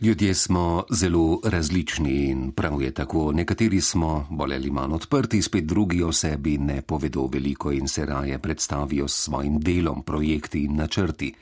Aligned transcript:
Ljudje 0.00 0.34
smo 0.34 0.84
zelo 0.90 1.40
različni 1.44 2.10
in 2.28 2.52
prav 2.52 2.82
je 2.82 2.90
tako. 2.94 3.32
Nekateri 3.32 3.80
smo 3.80 4.26
bolj 4.30 4.54
ali 4.54 4.70
manj 4.70 4.92
odprti, 4.92 5.42
spet 5.42 5.64
drugi 5.64 6.02
o 6.02 6.12
sebi 6.12 6.58
ne 6.58 6.82
povedo 6.82 7.26
veliko 7.32 7.72
in 7.72 7.88
se 7.88 8.06
raje 8.06 8.38
predstavijo 8.38 9.08
s 9.08 9.24
svojim 9.24 9.60
delom, 9.60 10.02
projekti 10.02 10.64
in 10.64 10.76
načrti. 10.76 11.32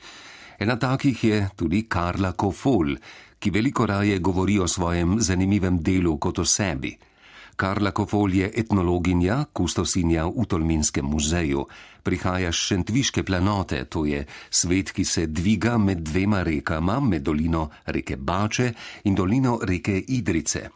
Ena 0.59 0.79
takih 0.79 1.23
je 1.23 1.49
tudi 1.55 1.83
Karla 1.89 2.31
Kofol, 2.31 2.95
ki 3.39 3.49
veliko 3.51 3.85
raje 3.85 4.19
govori 4.19 4.59
o 4.59 4.67
svojem 4.67 5.17
zanimivem 5.19 5.83
delu 5.83 6.17
kot 6.17 6.39
o 6.39 6.45
sebi. 6.45 6.97
Karla 7.55 7.91
Kofol 7.91 8.33
je 8.35 8.51
etnologinja, 8.51 9.45
kustosinja 9.53 10.25
v 10.27 10.43
Tolminskem 10.43 11.05
muzeju. 11.07 11.65
Prihaja 12.03 12.51
z 12.51 12.55
Šentviške 12.55 13.23
planote, 13.23 13.85
to 13.85 14.05
je 14.05 14.25
svet, 14.49 14.91
ki 14.91 15.05
se 15.05 15.25
dviga 15.27 15.77
med 15.77 16.03
dvema 16.03 16.43
rekama, 16.43 16.99
med 16.99 17.23
dolino 17.23 17.69
reke 17.85 18.17
Bače 18.17 18.73
in 19.03 19.15
dolino 19.15 19.59
reke 19.63 19.95
Idrice. 20.07 20.69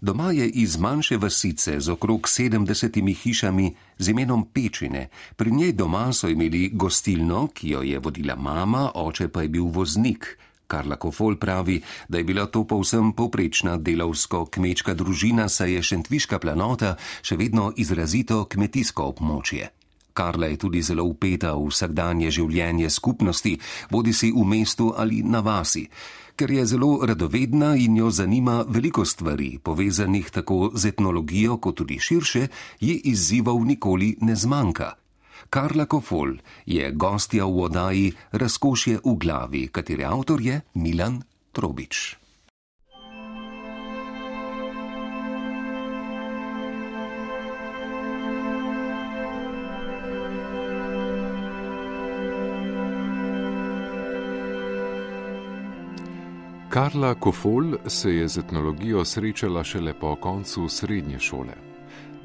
Doma 0.00 0.32
je 0.32 0.48
iz 0.48 0.78
manjše 0.78 1.16
vasice 1.16 1.80
z 1.80 1.88
okrog 1.88 2.28
sedemdesetimi 2.28 3.14
hišami 3.14 3.74
z 3.98 4.08
imenom 4.08 4.46
Pečine. 4.52 5.08
Pri 5.36 5.50
njej 5.52 5.72
doma 5.72 6.12
so 6.12 6.28
imeli 6.28 6.70
gostilno, 6.72 7.46
ki 7.48 7.70
jo 7.70 7.82
je 7.82 7.98
vodila 7.98 8.36
mama, 8.36 8.90
oče 8.94 9.28
pa 9.28 9.42
je 9.42 9.48
bil 9.48 9.64
voznik. 9.64 10.38
Karla 10.66 10.96
Kofol 10.96 11.36
pravi, 11.36 11.80
da 12.08 12.18
je 12.18 12.24
bila 12.24 12.46
to 12.46 12.64
povsem 12.64 13.12
povprečna 13.12 13.76
delavsko-kmečka 13.78 14.94
družina, 14.94 15.48
saj 15.48 15.72
je 15.72 15.82
Šentviška 15.82 16.38
planota 16.38 16.96
še 17.22 17.36
vedno 17.36 17.72
izrazito 17.76 18.44
kmetijsko 18.44 19.10
območje. 19.14 19.70
Karla 20.16 20.46
je 20.46 20.56
tudi 20.56 20.82
zelo 20.82 21.04
upeta 21.04 21.52
v 21.54 21.68
vsakdanje 21.68 22.30
življenje 22.32 22.90
skupnosti, 22.90 23.58
bodi 23.90 24.16
si 24.16 24.32
v 24.32 24.44
mestu 24.48 24.92
ali 24.96 25.20
na 25.22 25.44
vasi. 25.44 25.84
Ker 26.36 26.50
je 26.52 26.66
zelo 26.68 27.00
radovedna 27.06 27.76
in 27.80 27.96
jo 27.96 28.10
zanima 28.10 28.62
veliko 28.68 29.04
stvari, 29.04 29.56
povezanih 29.62 30.30
tako 30.30 30.70
z 30.74 30.92
etnologijo 30.92 31.56
kot 31.56 31.80
tudi 31.80 31.96
širše, 32.00 32.48
ji 32.80 33.00
izzivov 33.12 33.64
nikoli 33.64 34.16
ne 34.20 34.36
zmanjka. 34.36 35.05
Karla 35.50 35.86
Kofol 35.86 36.36
je 36.66 36.90
gostja 36.92 37.44
v 37.44 37.64
oddaji 37.68 38.12
Razkošje 38.32 39.00
v 39.04 39.16
glavi, 39.16 39.68
katere 39.68 40.04
avtor 40.04 40.40
je 40.40 40.60
Milan 40.74 41.22
Trobič. 41.52 42.16
Karla 56.76 57.14
Kofol 57.14 57.74
se 57.86 58.14
je 58.14 58.28
z 58.28 58.38
etnologijo 58.38 59.04
srečala 59.04 59.64
šele 59.64 59.94
po 59.94 60.16
koncu 60.16 60.68
srednje 60.68 61.18
šole. 61.18 61.75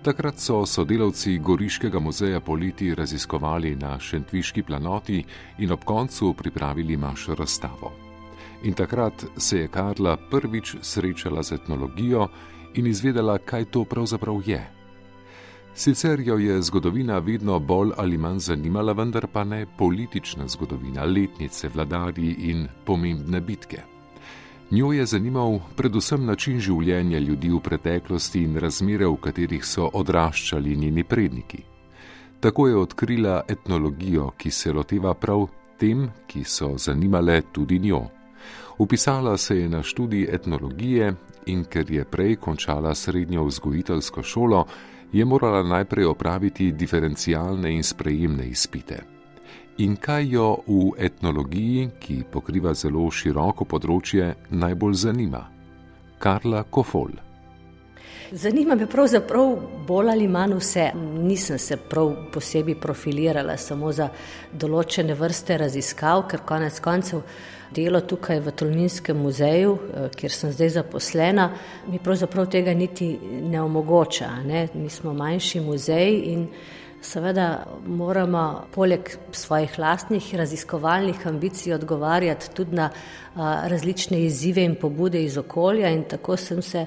Takrat 0.01 0.39
so 0.39 0.65
sodelavci 0.65 1.37
Goriškega 1.37 1.99
muzeja 1.99 2.39
politi 2.39 2.95
raziskovali 2.95 3.75
na 3.75 3.99
Šentviški 3.99 4.63
planoti 4.63 5.23
in 5.57 5.71
ob 5.71 5.83
koncu 5.85 6.33
pripravili 6.33 6.97
manjšo 6.97 7.35
razstavo. 7.35 7.91
In 8.63 8.73
takrat 8.73 9.25
se 9.37 9.59
je 9.59 9.67
Karla 9.67 10.17
prvič 10.31 10.75
srečala 10.81 11.43
z 11.43 11.53
etnologijo 11.53 12.27
in 12.73 12.87
izvedela, 12.87 13.37
kaj 13.37 13.65
to 13.65 13.83
pravzaprav 13.83 14.41
je. 14.45 14.71
Sicer 15.73 16.19
jo 16.19 16.37
je 16.37 16.61
zgodovina 16.61 17.19
vedno 17.19 17.59
bolj 17.59 17.91
ali 17.97 18.17
manj 18.17 18.39
zanimala, 18.39 18.93
vendar 18.93 19.27
pa 19.27 19.43
ne 19.43 19.65
politična 19.77 20.47
zgodovina, 20.47 21.05
letnice, 21.05 21.69
vladarji 21.69 22.35
in 22.39 22.67
pomembne 22.85 23.41
bitke. 23.41 23.90
Njo 24.71 24.93
je 24.93 25.05
zanimal 25.05 25.57
predvsem 25.75 26.25
način 26.25 26.59
življenja 26.63 27.19
ljudi 27.19 27.49
v 27.51 27.59
preteklosti 27.59 28.45
in 28.47 28.55
razmere, 28.55 29.03
v 29.05 29.17
katerih 29.19 29.65
so 29.67 29.89
odraščali 29.99 30.77
njeni 30.79 31.03
predniki. 31.03 31.59
Tako 32.39 32.67
je 32.67 32.77
odkrila 32.79 33.41
etnologijo, 33.51 34.29
ki 34.37 34.51
se 34.51 34.71
loteva 34.71 35.13
prav 35.13 35.49
tem, 35.77 36.07
ki 36.27 36.45
so 36.47 36.77
zanimale 36.77 37.41
tudi 37.51 37.79
njo. 37.79 38.05
Upisala 38.79 39.37
se 39.37 39.59
je 39.59 39.69
na 39.69 39.83
študij 39.83 40.29
etnologije 40.31 41.13
in 41.45 41.65
ker 41.65 41.91
je 41.91 42.05
prej 42.05 42.35
končala 42.35 42.95
srednjo 42.95 43.43
vzgojiteljsko 43.43 44.23
šolo, 44.23 44.65
je 45.11 45.25
morala 45.25 45.63
najprej 45.63 46.05
opraviti 46.05 46.71
diferencialne 46.71 47.75
in 47.75 47.83
sprejemne 47.83 48.47
izpite 48.47 49.10
in 49.83 49.95
kaj 49.95 50.27
jo 50.29 50.47
v 50.67 50.91
etnologiji, 50.97 51.89
ki 51.99 52.21
pokriva 52.31 52.73
zelo 52.77 53.07
široko 53.09 53.65
področje, 53.65 54.33
najbolj 54.51 54.95
zanima? 55.07 55.41
Karla 56.21 56.63
Kofol. 56.69 57.15
Zanima 58.31 58.75
me 58.79 58.85
pravzaprav 58.87 59.55
bolj 59.87 60.11
ali 60.13 60.27
manj 60.27 60.53
vse. 60.59 60.85
Nisem 60.95 61.57
se 61.59 61.77
prav 61.77 62.13
posebej 62.33 62.77
profilirala 62.79 63.57
samo 63.57 63.91
za 63.91 64.07
določene 64.53 65.17
vrste 65.19 65.57
raziskav, 65.59 66.27
ker 66.29 66.45
konec 66.47 66.77
koncev 66.79 67.25
delo 67.75 68.01
tukaj 68.07 68.39
v 68.39 68.53
Tolminskem 68.55 69.17
muzeju, 69.17 69.73
eh, 69.73 70.09
kjer 70.15 70.31
sem 70.31 70.51
zdaj 70.51 70.69
zaposlena, 70.77 71.49
mi 71.87 71.99
pravzaprav 71.99 72.47
tega 72.51 72.73
niti 72.73 73.17
ne 73.41 73.61
omogoča. 73.61 74.29
Ne? 74.45 74.67
Mi 74.73 74.89
smo 74.89 75.13
manjši 75.13 75.59
muzej 75.59 76.21
in 76.31 76.47
Seveda 77.01 77.65
moramo 77.85 78.67
poleg 78.73 79.09
svojih 79.31 79.79
lastnih 79.79 80.35
raziskovalnih 80.35 81.27
ambicij 81.27 81.73
odgovarjati 81.73 82.51
tudi 82.53 82.75
na 82.75 82.89
različne 83.35 84.19
izzive 84.25 84.63
in 84.63 84.75
pobude 84.75 85.23
iz 85.23 85.37
okolja 85.37 85.89
in 85.89 86.03
tako 86.03 86.37
sem 86.37 86.61
se 86.61 86.85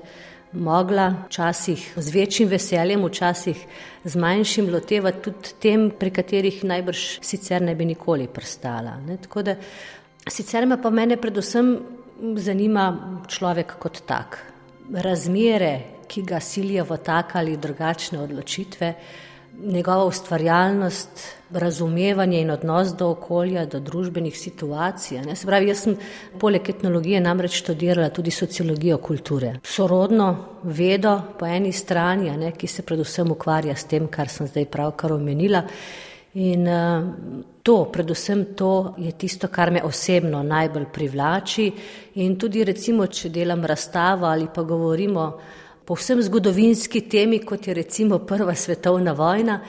mogla 0.52 1.14
včasih 1.26 1.92
z 1.96 2.14
večjim 2.14 2.48
veseljem, 2.48 3.04
včasih 3.04 3.66
z 4.04 4.16
manjšim 4.16 4.70
lotevati 4.72 5.22
tudi 5.22 5.54
tem, 5.60 5.90
pri 5.90 6.10
katerih 6.10 6.62
najbrž 6.64 7.18
sicer 7.20 7.62
ne 7.62 7.74
bi 7.74 7.84
nikoli 7.84 8.28
prstala. 8.28 8.96
Ne? 9.06 9.16
Tako 9.16 9.42
da 9.42 9.56
sicer 10.28 10.66
me 10.66 10.80
pa 10.82 10.90
mene 10.90 11.16
predvsem 11.16 11.76
zanima 12.36 12.86
človek 13.28 13.76
kot 13.78 14.02
tak. 14.06 14.38
Razmere, 14.94 15.78
ki 16.06 16.22
ga 16.22 16.40
silijo 16.40 16.84
v 16.84 16.98
tak 17.02 17.34
ali 17.36 17.56
drugačne 17.56 18.20
odločitve, 18.20 18.94
njegova 19.62 20.04
ustvarjalnost, 20.04 21.20
razumevanje 21.50 22.40
in 22.40 22.50
odnos 22.50 22.94
do 22.98 23.08
okolja, 23.10 23.66
do 23.66 23.80
družbenih 23.80 24.38
situacij. 24.38 25.20
Ne? 25.22 25.36
Se 25.36 25.46
pravi, 25.46 25.68
jaz 25.68 25.84
sem 25.84 25.96
poleg 26.40 26.68
etnologije 26.70 27.20
namreč 27.20 27.60
študirala 27.62 28.10
tudi 28.10 28.30
sociologijo 28.30 28.98
kulture. 28.98 29.58
Sorodno 29.62 30.28
vedo 30.62 31.20
po 31.38 31.46
eni 31.46 31.72
strani, 31.72 32.30
ne, 32.36 32.52
ki 32.52 32.66
se 32.66 32.82
predvsem 32.82 33.30
ukvarja 33.30 33.76
s 33.76 33.86
tem, 33.90 34.08
kar 34.08 34.28
sem 34.28 34.50
zdaj 34.50 34.66
pravkar 34.66 35.12
omenila. 35.12 35.62
In 36.34 36.66
uh, 36.66 37.04
to, 37.62 37.84
predvsem 37.92 38.44
to 38.58 38.94
je 38.98 39.12
tisto, 39.12 39.48
kar 39.48 39.70
me 39.70 39.82
osebno 39.82 40.42
najbolj 40.42 40.88
privlači. 40.92 41.68
In 42.14 42.34
tudi 42.38 42.64
recimo, 42.64 43.06
če 43.06 43.30
delam 43.30 43.62
razstavo 43.64 44.26
ali 44.26 44.48
pa 44.54 44.62
govorimo 44.62 45.28
povsem 45.84 46.22
zgodovinski 46.22 47.00
temi, 47.08 47.38
kot 47.38 47.68
je 47.68 47.74
recimo 47.74 48.18
Prva 48.18 48.54
svetovna 48.54 49.12
vojna, 49.12 49.60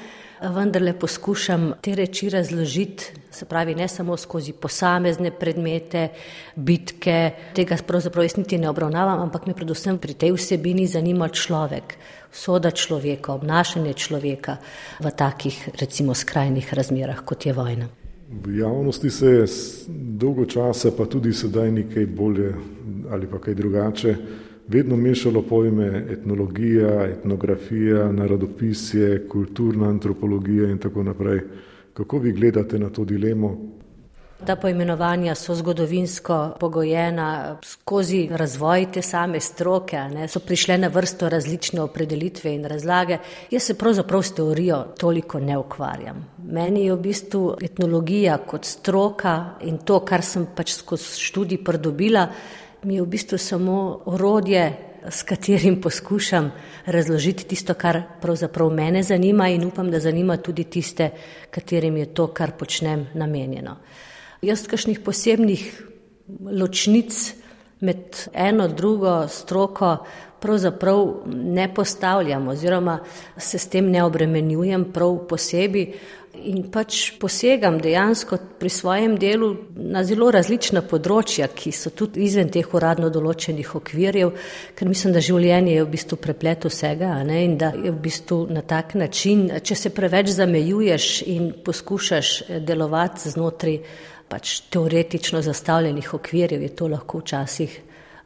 vendarle 0.42 0.94
poskušam 1.00 1.74
te 1.81 1.96
reči 1.96 2.30
razložiti, 2.30 3.12
se 3.31 3.46
pravi, 3.46 3.76
ne 3.76 3.88
samo 3.88 4.18
skozi 4.18 4.53
posamezne 4.53 5.31
predmete, 5.31 6.09
bitke, 6.56 7.31
tega 7.56 7.78
pravzaprav 7.88 8.26
jaz 8.26 8.38
niti 8.38 8.58
ne 8.58 8.70
obravnavam, 8.70 9.22
ampak 9.22 9.48
me 9.48 9.56
predvsem 9.56 9.98
pri 9.98 10.14
tej 10.14 10.36
vsebini 10.36 10.88
zanima 10.88 11.28
človek, 11.28 11.98
soda 12.32 12.72
človeka, 12.72 13.34
obnašanje 13.34 13.94
človeka 13.94 14.58
v 15.00 15.12
takih, 15.12 15.70
recimo, 15.80 16.14
skrajnih 16.14 16.74
razmerah, 16.74 17.24
kot 17.26 17.46
je 17.46 17.53
vojna. 17.53 17.88
V 18.44 18.58
javnosti 18.58 19.09
se 19.09 19.28
je 19.28 19.46
dolgo 19.88 20.46
časa, 20.46 20.92
pa 20.92 21.06
tudi 21.06 21.34
sedaj 21.34 21.72
nekaj 21.72 22.06
bolje 22.06 22.56
ali 23.12 23.28
pa 23.28 23.40
kaj 23.40 23.53
drugače, 23.53 24.16
vedno 24.67 24.96
mešalo 24.97 25.41
pojme 25.41 26.06
etnologija, 26.09 27.06
etnografija, 27.06 28.12
narodopisje, 28.12 29.28
kulturna 29.28 29.90
antropologija 29.90 30.70
in 30.70 30.78
tako 30.78 31.03
naprej. 31.03 31.40
Kako 31.94 32.17
vi 32.17 32.32
gledate 32.32 32.79
na 32.79 32.90
to 32.90 33.06
dilemo? 33.06 33.58
Ta 34.46 34.56
poimenovanja 34.56 35.35
so 35.35 35.56
zgodovinsko 35.56 36.58
pogojena 36.59 37.58
skozi 37.64 38.28
razvoj 38.32 38.85
te 38.94 39.02
same 39.02 39.40
stroke, 39.40 39.97
ne, 39.97 40.28
so 40.28 40.40
prišle 40.40 40.78
na 40.78 40.88
vrsto 40.88 41.29
različne 41.29 41.82
opredelitve 41.82 42.52
in 42.53 42.66
razlage. 42.66 43.17
Jaz 43.52 43.64
se 43.64 43.78
pravzaprav 43.78 44.22
s 44.22 44.35
teorijo 44.35 44.84
toliko 44.97 45.40
ne 45.40 45.58
ukvarjam. 45.58 46.26
Meni 46.52 46.85
je 46.85 46.94
v 46.94 47.00
bistvu 47.00 47.56
etnologija 47.62 48.38
kot 48.38 48.66
stroka 48.66 49.56
in 49.64 49.78
to, 49.78 50.00
kar 50.06 50.22
sem 50.22 50.46
pač 50.56 50.76
skozi 50.76 51.23
študij 51.23 51.64
pridobila, 51.64 52.28
mi 52.85 52.96
je 52.96 53.02
v 53.02 53.05
bistvu 53.05 53.37
samo 53.37 54.02
orodje, 54.05 54.78
s 55.09 55.23
katerim 55.23 55.82
poskušam 55.82 56.52
razložiti 56.85 57.46
tisto, 57.46 57.73
kar 57.73 58.02
pravzaprav 58.22 58.70
mene 58.73 59.03
zanima 59.03 59.49
in 59.49 59.66
upam, 59.66 59.91
da 59.91 59.99
zanima 59.99 60.37
tudi 60.37 60.64
tiste, 60.64 61.09
katerim 61.52 61.97
je 61.97 62.05
to, 62.14 62.28
kar 62.28 62.52
počnem, 62.58 63.08
namenjeno. 63.14 63.78
Jaz 64.41 64.67
kakšnih 64.67 64.99
posebnih 64.99 65.66
ločnic 66.52 67.34
med 67.79 68.29
eno 68.34 68.67
drugo 68.67 69.28
stroko 69.28 69.97
pravzaprav 70.40 71.08
ne 71.26 71.73
postavljam 71.73 72.47
oziroma 72.47 72.99
se 73.38 73.58
s 73.58 73.67
tem 73.67 73.90
ne 73.91 74.03
obremenjujem 74.03 74.91
prav 74.93 75.17
posebej 75.29 75.93
in 76.49 76.66
pač 76.72 77.14
posegam 77.20 77.78
dejansko 77.82 78.37
pri 78.59 78.70
svojem 78.70 79.17
delu 79.20 79.52
na 79.76 80.03
zelo 80.03 80.29
različna 80.32 80.82
področja, 80.87 81.47
ki 81.47 81.72
so 81.76 81.91
tudi 81.96 82.23
izven 82.26 82.49
teh 82.53 82.73
uradno 82.73 83.09
določenih 83.14 83.76
okvirjev, 83.79 84.34
ker 84.76 84.90
mislim, 84.90 85.14
da 85.16 85.23
življenje 85.23 85.76
je 85.76 85.85
v 85.85 85.91
bistvu 85.91 86.20
preplet 86.22 86.67
vsega 86.70 87.11
ne, 87.28 87.43
in 87.46 87.58
da 87.61 87.72
je 87.76 87.91
v 87.91 88.02
bistvu 88.08 88.41
na 88.49 88.66
tak 88.66 88.96
način, 88.96 89.47
če 89.61 89.76
se 89.76 89.93
preveč 89.96 90.34
zamejuješ 90.35 91.09
in 91.32 91.52
poskušaš 91.66 92.35
delovati 92.66 93.35
znotraj 93.35 93.79
pač 94.31 94.59
teoretično 94.73 95.43
zastavljenih 95.46 96.14
okvirjev, 96.17 96.66
je 96.66 96.76
to 96.76 96.90
lahko 96.91 97.22
včasih 97.22 97.79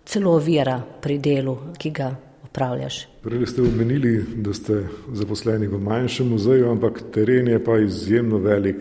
celo 0.06 0.38
ovira 0.40 0.80
pri 1.02 1.20
delu, 1.22 1.58
ki 1.78 1.92
ga 1.94 2.14
opravljaš. 2.50 3.09
Prej 3.20 3.48
ste 3.52 3.62
omenili, 3.62 4.26
da 4.36 4.54
ste 4.54 4.86
zaposleni 5.14 5.68
v 5.68 5.76
manjšem 5.80 6.28
muzeju, 6.28 6.70
ampak 6.72 7.02
teren 7.12 7.48
je 7.48 7.58
pa 7.64 7.76
izjemno 7.78 8.38
velik. 8.38 8.78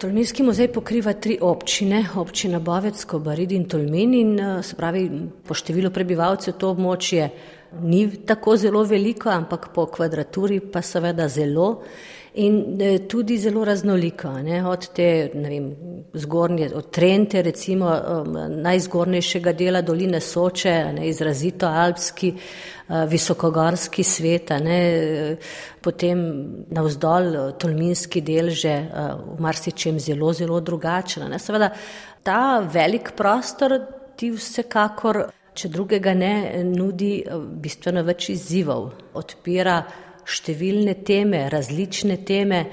Tolminski 0.00 0.42
muzej 0.42 0.70
pokriva 0.72 1.12
tri 1.12 1.36
občine, 1.40 2.06
občina 2.16 2.58
Bovecko, 2.58 3.18
Barid 3.18 3.52
in 3.52 3.66
Tolmin 3.68 4.14
in 4.14 4.40
eh, 4.40 4.62
se 4.62 4.76
pravi 4.76 5.10
po 5.44 5.52
številu 5.52 5.90
prebivalcev 5.92 6.56
to 6.56 6.70
območje 6.72 7.26
ni 7.84 8.06
tako 8.26 8.56
zelo 8.56 8.80
veliko, 8.84 9.28
ampak 9.28 9.68
po 9.74 9.84
kvadraturi 9.92 10.62
pa 10.72 10.80
seveda 10.82 11.28
zelo 11.28 11.82
in 12.34 12.76
eh, 12.80 12.98
tudi 13.08 13.38
zelo 13.38 13.64
raznoliko. 13.64 14.30
Ne, 14.42 14.66
od 14.66 14.88
te 14.94 15.30
vem, 15.34 15.70
zgornje, 16.12 16.70
od 16.74 16.90
Trente, 16.90 17.42
recimo 17.42 17.90
um, 17.90 18.36
najzgornejšega 18.62 19.52
dela 19.52 19.82
doline 19.82 20.20
Soče, 20.20 20.74
ne, 20.94 21.08
izrazito 21.08 21.66
alpski, 21.66 22.32
uh, 22.34 22.70
visokogorski 23.08 24.02
svet, 24.02 24.50
ne, 24.62 25.36
potem 25.80 26.22
navzdol 26.70 27.52
tolminski 27.58 28.20
del 28.20 28.50
že 28.50 28.74
v 29.36 29.40
marsičem 29.40 29.98
zelo, 30.00 30.32
zelo 30.32 30.60
drugačen. 30.60 31.28
Ne. 31.30 31.38
Seveda 31.38 31.70
ta 32.22 32.60
velik 32.60 33.12
prostor 33.16 33.78
ti 34.16 34.30
vsekakor, 34.34 35.24
če 35.54 35.68
drugega 35.68 36.14
ne, 36.14 36.34
nudi 36.64 37.20
bistveno 37.62 38.02
več 38.06 38.30
izzivov, 38.34 38.90
odpira 39.18 39.80
številne 40.28 40.94
teme, 41.06 41.46
različne 41.52 42.16
teme 42.26 42.64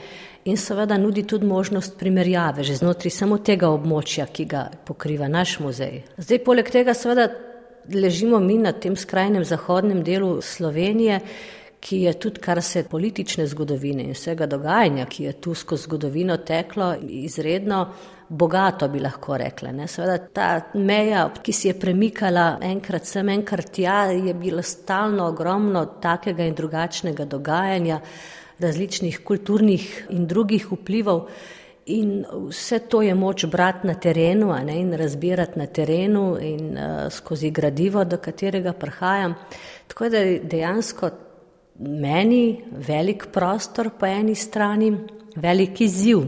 in 0.48 0.58
seveda 0.58 0.98
nudi 0.98 1.26
tudi 1.28 1.46
možnost 1.46 1.98
primerjave 2.00 2.64
že 2.64 2.78
znotraj 2.80 3.12
samo 3.12 3.38
tega 3.38 3.70
območja, 3.70 4.28
ki 4.32 4.46
ga 4.46 4.70
pokriva 4.88 5.28
naš 5.28 5.58
muzej. 5.60 6.04
Zdaj, 6.18 6.44
poleg 6.46 6.72
tega 6.72 6.96
seveda 6.96 7.30
ležimo 7.94 8.40
mi 8.40 8.58
na 8.58 8.72
tem 8.72 8.96
skrajnem 8.96 9.46
zahodnem 9.48 10.04
delu 10.04 10.42
Slovenije, 10.42 11.22
ki 11.80 12.02
je 12.02 12.14
tudi, 12.14 12.42
kar 12.42 12.62
se 12.64 12.84
politične 12.90 13.46
zgodovine 13.48 14.04
in 14.04 14.16
vsega 14.16 14.46
dogajanja, 14.46 15.06
ki 15.06 15.24
je 15.24 15.34
tu 15.42 15.54
skozi 15.54 15.84
zgodovino 15.84 16.38
teklo, 16.38 16.96
izredno 17.02 17.86
bogato, 18.30 18.88
bi 18.88 19.00
lahko 19.00 19.38
rekla. 19.38 19.72
Ne. 19.72 19.88
Seveda 19.88 20.18
ta 20.34 20.48
meja, 20.74 21.28
ki 21.44 21.54
si 21.54 21.70
je 21.70 21.78
premikala 21.80 22.58
enkrat 22.62 23.06
sem, 23.08 23.30
enkrat 23.30 23.72
tja, 23.76 24.00
je 24.12 24.34
bilo 24.34 24.64
stalno 24.64 25.30
ogromno 25.32 25.86
takega 26.02 26.48
in 26.48 26.58
drugačnega 26.58 27.26
dogajanja, 27.26 28.02
različnih 28.60 29.22
kulturnih 29.24 30.08
in 30.10 30.26
drugih 30.28 30.72
vplivov. 30.72 31.28
In 31.94 32.26
vse 32.50 32.82
to 32.92 33.00
je 33.02 33.14
moč 33.16 33.46
brati 33.48 33.88
na 33.88 33.94
terenu 33.94 34.50
ne, 34.66 34.76
in 34.82 34.92
razbirati 34.94 35.60
na 35.60 35.68
terenu 35.72 36.26
in 36.42 36.74
uh, 36.76 37.08
skozi 37.12 37.52
gradivo, 37.52 38.04
do 38.04 38.18
katerega 38.18 38.74
prihajam. 38.74 39.38
Tako 39.88 40.10
da 40.10 40.26
dejansko 40.44 41.10
meni 41.80 42.64
velik 42.72 43.28
prostor 43.34 43.90
po 44.00 44.06
eni 44.06 44.36
strani, 44.36 44.92
velik 45.36 45.82
izziv. 45.82 46.26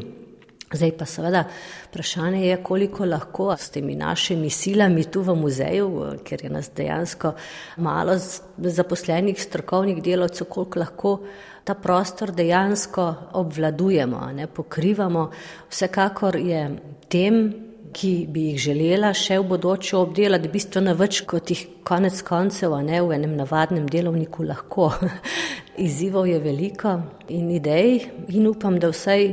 Zdaj 0.69 0.91
pa 0.97 1.05
seveda 1.09 1.43
vprašanje 1.89 2.43
je, 2.45 2.57
koliko 2.63 3.05
lahko 3.05 3.55
s 3.57 3.71
temi 3.73 3.95
našimi 3.95 4.49
silami 4.49 5.03
tu 5.09 5.23
v 5.25 5.33
muzeju, 5.35 5.87
ker 6.23 6.43
je 6.45 6.49
nas 6.49 6.69
dejansko 6.77 7.31
malo 7.77 8.13
zaposlenih 8.57 9.41
strokovnih 9.41 10.03
delovcev, 10.03 10.45
koliko 10.45 10.79
lahko 10.79 11.15
ta 11.63 11.73
prostor 11.73 12.31
dejansko 12.31 13.13
obvladujemo, 13.33 14.21
ne 14.33 14.47
pokrivamo. 14.47 15.31
Vsekakor 15.69 16.35
je 16.35 16.61
tem, 17.09 17.68
ki 17.93 18.27
bi 18.29 18.49
jih 18.49 18.59
želela 18.69 19.11
še 19.17 19.39
v 19.39 19.47
bodoče 19.51 19.97
obdelati, 19.97 20.51
bistveno 20.51 20.95
več 20.97 21.23
kot 21.29 21.51
jih 21.51 21.65
konec 21.87 22.21
koncev, 22.27 22.73
a 22.77 22.81
ne 22.85 23.01
v 23.01 23.15
enem 23.17 23.35
navadnem 23.39 23.87
delovniku 23.89 24.47
lahko. 24.47 24.91
Izzivov 25.85 26.27
je 26.27 26.39
veliko 26.43 26.97
in 27.29 27.51
idej 27.55 28.01
in 28.35 28.49
upam, 28.49 28.79
da 28.79 28.91
vsaj 28.91 29.29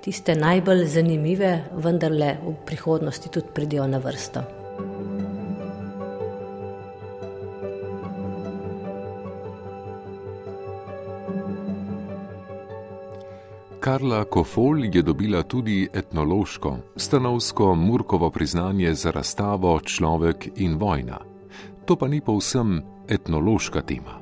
tiste 0.00 0.34
najbolj 0.38 0.86
zanimive, 0.88 1.52
vendarle 1.76 2.38
v 2.46 2.56
prihodnosti 2.66 3.28
tudi 3.28 3.52
pridijo 3.54 3.86
na 3.86 4.00
vrsto. 4.00 4.59
Karla 13.80 14.24
Kofol 14.24 14.84
je 14.84 15.02
dobila 15.02 15.42
tudi 15.42 15.88
etnološko, 15.94 16.76
stanovsko 16.96 17.74
Murkovo 17.74 18.30
priznanje 18.30 18.94
za 18.94 19.10
razstavo 19.10 19.80
Človek 19.80 20.48
in 20.56 20.76
vojna. 20.76 21.18
To 21.84 21.96
pa 21.96 22.08
ni 22.08 22.20
povsem 22.20 22.82
etnološka 23.08 23.82
tema. 23.82 24.20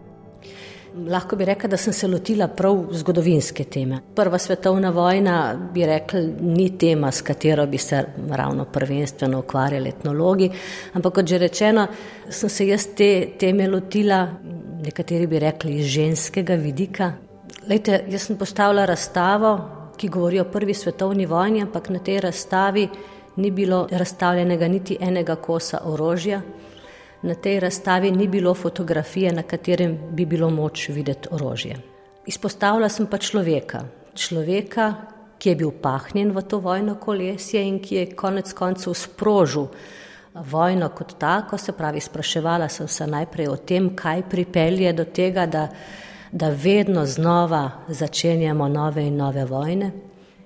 Lahko 1.08 1.36
bi 1.36 1.44
rekla, 1.44 1.68
da 1.68 1.76
sem 1.76 1.92
se 1.92 2.06
lotila 2.08 2.48
prav 2.48 2.86
zgodovinske 2.92 3.64
teme. 3.64 3.98
Prva 4.14 4.38
svetovna 4.38 4.90
vojna, 4.90 5.70
bi 5.74 5.86
rekla, 5.86 6.20
ni 6.40 6.78
tema, 6.78 7.10
s 7.10 7.22
katero 7.22 7.66
bi 7.66 7.78
se 7.78 8.04
ravno 8.30 8.64
prvenstveno 8.64 9.38
ukvarjali 9.38 9.88
etnologi, 9.88 10.50
ampak 10.92 11.14
kot 11.14 11.26
že 11.26 11.38
rečeno, 11.38 11.86
sem 12.30 12.50
se 12.50 12.68
jaz 12.68 12.86
te 12.96 13.28
teme 13.38 13.68
lotila, 13.68 14.28
nekateri 14.84 15.26
bi 15.26 15.38
rekli, 15.38 15.80
iz 15.80 15.86
ženskega 15.86 16.54
vidika. 16.54 17.12
Lejte, 17.68 18.04
jaz 18.08 18.22
sem 18.22 18.36
postavila 18.36 18.84
razstavo, 18.84 19.58
ki 19.96 20.08
govori 20.08 20.40
o 20.40 20.44
prvi 20.44 20.74
svetovni 20.74 21.26
vojni, 21.26 21.62
ampak 21.62 21.88
na 21.88 21.98
tej 21.98 22.20
razstavi 22.20 22.88
ni 23.36 23.50
bilo 23.50 23.86
razstavljenega 23.90 24.68
niti 24.68 24.96
enega 25.00 25.36
kosa 25.36 25.80
orožja, 25.84 26.42
Na 27.22 27.34
tej 27.34 27.60
razstavi 27.60 28.10
ni 28.10 28.28
bilo 28.28 28.54
fotografije, 28.54 29.32
na 29.32 29.42
katerem 29.42 29.98
bi 30.10 30.26
bilo 30.26 30.50
moč 30.50 30.88
videti 30.88 31.28
orožje. 31.30 31.76
Izpostavila 32.26 32.88
sem 32.88 33.06
pa 33.06 33.18
človeka, 33.18 33.80
človeka, 34.14 34.92
ki 35.38 35.48
je 35.48 35.56
bil 35.56 35.72
pahnjen 35.82 36.30
v 36.30 36.42
to 36.42 36.60
vojno 36.62 36.94
kolesje 36.94 37.62
in 37.62 37.80
ki 37.82 37.94
je 37.94 38.10
konec 38.14 38.52
koncev 38.52 38.94
sprožil 38.94 39.66
vojno 40.34 40.88
kot 40.88 41.16
tako, 41.18 41.58
se 41.58 41.72
pravi, 41.72 42.00
spraševala 42.00 42.68
sem 42.68 42.88
se 42.88 43.06
najprej 43.06 43.48
o 43.48 43.56
tem, 43.56 43.90
kaj 43.96 44.22
pripelje 44.30 44.92
do 44.92 45.04
tega, 45.04 45.46
da, 45.46 45.68
da 46.32 46.48
vedno 46.48 47.06
znova 47.06 47.70
začenjamo 47.88 48.68
nove 48.68 49.06
in 49.06 49.16
nove 49.16 49.44
vojne. 49.44 49.92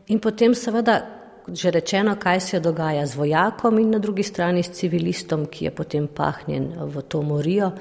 In 0.06 0.20
potem 0.20 0.54
seveda, 0.54 1.00
že 1.48 1.70
rečeno, 1.70 2.16
kaj 2.16 2.40
se 2.40 2.60
dogaja 2.60 3.06
z 3.06 3.16
vojakom 3.16 3.78
in 3.78 3.90
na 3.90 3.98
drugi 3.98 4.22
strani 4.22 4.62
s 4.62 4.70
civilistom, 4.70 5.46
ki 5.46 5.64
je 5.64 5.70
potem 5.70 6.06
pahnjen 6.06 6.72
v 6.76 7.02
to 7.02 7.22
morijo. 7.22 7.72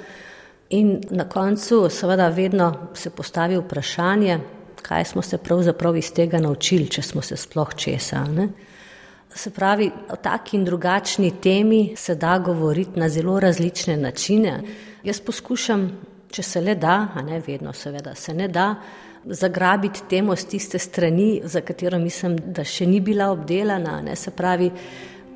In 0.70 1.01
na 1.10 1.29
koncu 1.29 1.89
seveda 1.89 2.29
vedno 2.29 2.74
se 2.93 3.10
postavi 3.10 3.58
vprašanje, 3.58 4.39
kaj 4.81 5.05
smo 5.05 5.22
se 5.22 5.38
pravzaprav 5.38 5.98
iz 5.98 6.13
tega 6.13 6.39
naučili, 6.39 6.88
če 6.89 7.01
smo 7.01 7.22
se 7.22 7.38
sploh 7.38 7.75
česa. 7.75 8.24
Ne? 8.25 8.48
Se 9.36 9.50
pravi, 9.51 9.91
o 10.10 10.15
taki 10.15 10.58
in 10.58 10.65
drugačni 10.65 11.31
temi 11.41 11.93
se 11.98 12.15
da 12.15 12.38
govoriti 12.39 13.00
na 13.00 13.10
zelo 13.10 13.39
različne 13.39 13.98
načine. 13.98 14.62
Jaz 15.03 15.20
poskušam, 15.20 15.91
če 16.31 16.43
se 16.43 16.61
le 16.61 16.75
da, 16.75 17.11
a 17.15 17.21
ne 17.21 17.41
vedno 17.45 17.73
seveda 17.73 18.15
se 18.15 18.33
ne 18.33 18.47
da, 18.47 18.75
zagrabiti 19.25 20.07
temo 20.09 20.35
z 20.35 20.47
tiste 20.47 20.79
strani, 20.79 21.41
za 21.43 21.61
katero 21.61 22.00
mislim, 22.00 22.38
da 22.38 22.63
še 22.63 22.88
ni 22.89 23.01
bila 23.01 23.29
obdelana. 23.31 24.01
Ne, 24.01 24.15
se 24.15 24.31
pravi, 24.31 24.71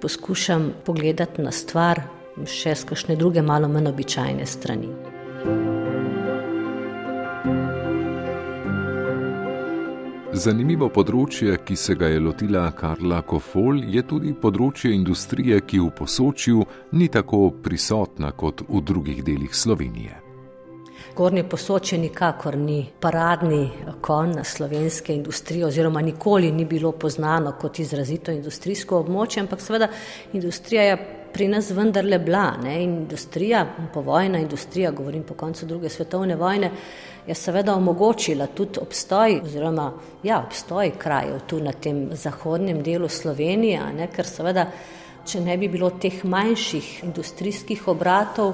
poskušam 0.02 0.72
pogledati 0.86 1.42
na 1.42 1.52
stvar 1.52 2.02
še 2.44 2.76
z 2.76 2.90
kakšne 2.90 3.16
druge, 3.16 3.42
malo 3.42 3.70
manj 3.72 3.92
običajne 3.94 4.46
strani. 4.46 4.92
Zanimivo 10.36 10.90
področje, 10.92 11.54
ki 11.64 11.78
se 11.80 11.96
ga 11.96 12.10
je 12.12 12.20
lotila 12.20 12.66
Karla 12.76 13.22
Kofol, 13.24 13.86
je 13.88 14.04
tudi 14.04 14.34
področje 14.36 14.92
industrije, 14.92 15.62
ki 15.64 15.80
v 15.80 15.94
posočju 15.96 16.68
ni 17.00 17.08
tako 17.08 17.48
prisotna 17.64 18.36
kot 18.36 18.68
v 18.68 18.84
drugih 18.84 19.24
delih 19.24 19.56
Slovenije. 19.56 20.25
Gornje 21.16 21.44
posoče 21.50 21.98
nikakor 21.98 22.58
ni 22.58 22.86
paradni 23.00 23.70
kon 24.02 24.34
slovenske 24.44 25.16
industrije, 25.16 25.66
oziroma 25.66 26.02
nikoli 26.02 26.52
ni 26.52 26.66
bilo 26.66 26.92
poznano 26.92 27.54
kot 27.62 27.80
izrazito 27.80 28.32
industrijsko 28.32 29.00
območje, 29.00 29.44
ampak 29.46 29.62
seveda 29.62 29.88
industrija 30.34 30.84
je 30.84 30.98
pri 31.36 31.48
nas 31.48 31.70
vendarle 31.72 32.20
bila. 32.20 32.54
Ne? 32.64 32.84
Industrija, 32.84 33.66
povojna 33.94 34.40
industrija, 34.40 34.92
govorim 34.92 35.24
po 35.24 35.34
koncu 35.34 35.66
druge 35.66 35.90
svetovne 35.90 36.36
vojne, 36.36 36.72
je 37.28 37.36
seveda 37.36 37.76
omogočila 37.76 38.48
tudi 38.48 38.80
obstoj, 38.82 39.40
oziroma 39.44 39.92
ja, 40.24 40.40
obstoj 40.46 40.92
krajev 40.98 41.40
tu 41.48 41.60
na 41.60 41.72
tem 41.72 42.10
zahodnem 42.14 42.84
delu 42.84 43.10
Slovenije, 43.10 43.82
ne? 43.98 44.08
ker 44.16 44.28
seveda, 44.28 44.70
če 45.26 45.42
ne 45.42 45.58
bi 45.58 45.68
bilo 45.68 45.90
teh 45.90 46.24
manjših 46.24 47.04
industrijskih 47.04 47.88
obratov, 47.88 48.54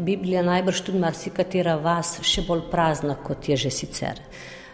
bi 0.00 0.16
bila 0.16 0.42
najbrž 0.42 0.82
tudi 0.86 1.00
marsikatera 1.02 1.76
vas 1.80 2.16
še 2.26 2.44
bolj 2.48 2.66
prazna, 2.72 3.16
kot 3.20 3.48
je 3.48 3.56
že 3.56 3.70
sicer. 3.70 4.20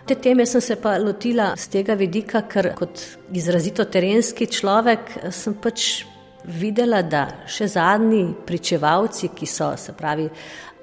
Te 0.06 0.14
teme 0.14 0.47
sem 0.47 0.61
se 0.62 0.76
pa 0.78 0.95
lotila 1.02 1.54
z 1.59 1.68
tega 1.68 1.97
vidika, 1.99 2.45
ker 2.47 2.71
kot 2.78 3.02
izrazito 3.35 3.85
terenski 3.90 4.47
človek 4.47 5.16
sem 5.35 5.56
pač 5.59 6.04
videla, 6.47 7.02
da 7.02 7.26
še 7.50 7.66
zadnji 7.66 8.28
pričevalci, 8.47 9.33
ki 9.35 9.49
so 9.50 9.73
se 9.76 9.97
pravi 9.99 10.28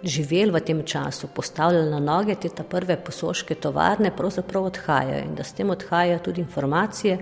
živeli 0.03 0.51
v 0.51 0.59
tem 0.59 0.83
času, 0.83 1.29
postavljali 1.31 1.89
na 1.89 2.00
noge 2.03 2.35
te 2.35 2.50
prve 2.50 2.97
posoške 3.00 3.55
tovarne, 3.55 4.12
pravzaprav 4.12 4.67
odhajajo 4.67 5.23
in 5.23 5.35
da 5.35 5.43
s 5.43 5.55
tem 5.55 5.69
odhajajo 5.69 6.19
tudi 6.19 6.41
informacije, 6.41 7.19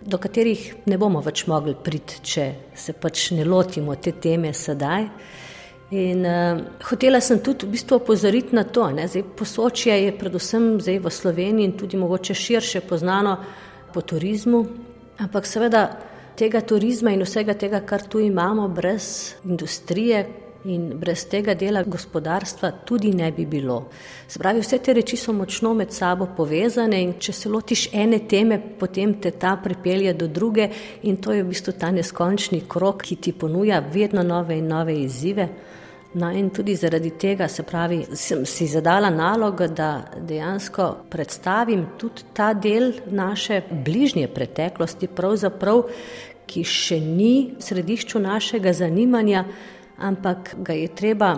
do 0.00 0.18
katerih 0.18 0.74
ne 0.86 0.98
bomo 0.98 1.20
več 1.24 1.46
mogli 1.46 1.74
priti, 1.74 2.20
če 2.22 2.44
se 2.76 2.92
pač 2.92 3.30
ne 3.36 3.44
lotimo 3.44 3.96
te 3.96 4.12
teme 4.12 4.52
sedaj. 4.52 5.08
In 5.90 6.24
uh, 6.24 6.60
hotela 6.86 7.18
sem 7.18 7.40
tudi 7.42 7.66
v 7.66 7.74
bistvu 7.74 7.96
opozoriti 7.98 8.54
na 8.54 8.62
to, 8.62 8.84
da 8.94 9.08
posočje 9.36 9.96
je 10.04 10.12
predvsem 10.14 10.78
zdaj 10.78 10.98
v 11.02 11.10
Sloveniji 11.10 11.66
in 11.66 11.72
tudi 11.74 11.98
mogoče 11.98 12.34
širše 12.34 12.80
poznano 12.86 13.36
po 13.92 14.00
turizmu, 14.00 14.66
ampak 15.18 15.46
seveda 15.46 15.88
tega 16.38 16.60
turizma 16.60 17.10
in 17.10 17.24
vsega 17.26 17.54
tega, 17.58 17.80
kar 17.82 18.06
tu 18.06 18.20
imamo, 18.22 18.68
brez 18.68 19.34
industrije 19.44 20.28
in 20.64 20.92
brez 21.00 21.24
tega 21.26 21.54
dela 21.54 21.82
gospodarstva 21.82 22.70
tudi 22.86 23.10
ne 23.10 23.32
bi 23.32 23.46
bilo. 23.46 23.88
Spravi, 24.28 24.62
vse 24.62 24.78
te 24.78 24.94
reči 24.94 25.16
so 25.16 25.32
močno 25.32 25.74
med 25.74 25.90
sabo 25.90 26.28
povezane 26.36 27.02
in 27.02 27.16
če 27.18 27.32
se 27.32 27.48
lotiš 27.48 27.88
ene 27.92 28.22
teme, 28.28 28.60
potem 28.78 29.16
te 29.20 29.30
ta 29.30 29.56
pripelje 29.56 30.14
do 30.14 30.28
druge 30.28 30.68
in 31.02 31.16
to 31.16 31.32
je 31.32 31.42
v 31.42 31.50
bistvu 31.50 31.74
ta 31.80 31.90
neskončni 31.90 32.62
krok, 32.68 33.02
ki 33.02 33.16
ti 33.16 33.32
ponuja 33.32 33.82
vedno 33.92 34.22
nove 34.22 34.58
in 34.58 34.68
nove 34.68 34.94
izzive. 35.02 35.48
No, 36.12 36.30
in 36.34 36.48
tudi 36.50 36.74
zaradi 36.74 37.12
tega, 37.14 37.46
se 37.48 37.62
pravi, 37.62 38.00
sem 38.18 38.42
si 38.46 38.66
zadala 38.66 39.12
nalogo, 39.14 39.68
da 39.68 40.10
dejansko 40.18 40.88
predstavim 41.10 41.84
tudi 41.98 42.24
ta 42.34 42.50
del 42.54 42.92
naše 43.06 43.60
bližnje 43.70 44.26
preteklosti, 44.34 45.06
pravzaprav, 45.06 45.84
ki 46.50 46.64
še 46.66 46.98
ni 46.98 47.52
v 47.54 47.62
središču 47.62 48.18
našega 48.18 48.72
zanimanja, 48.74 49.44
ampak 50.02 50.56
ga 50.58 50.74
je 50.74 50.88
treba 50.98 51.30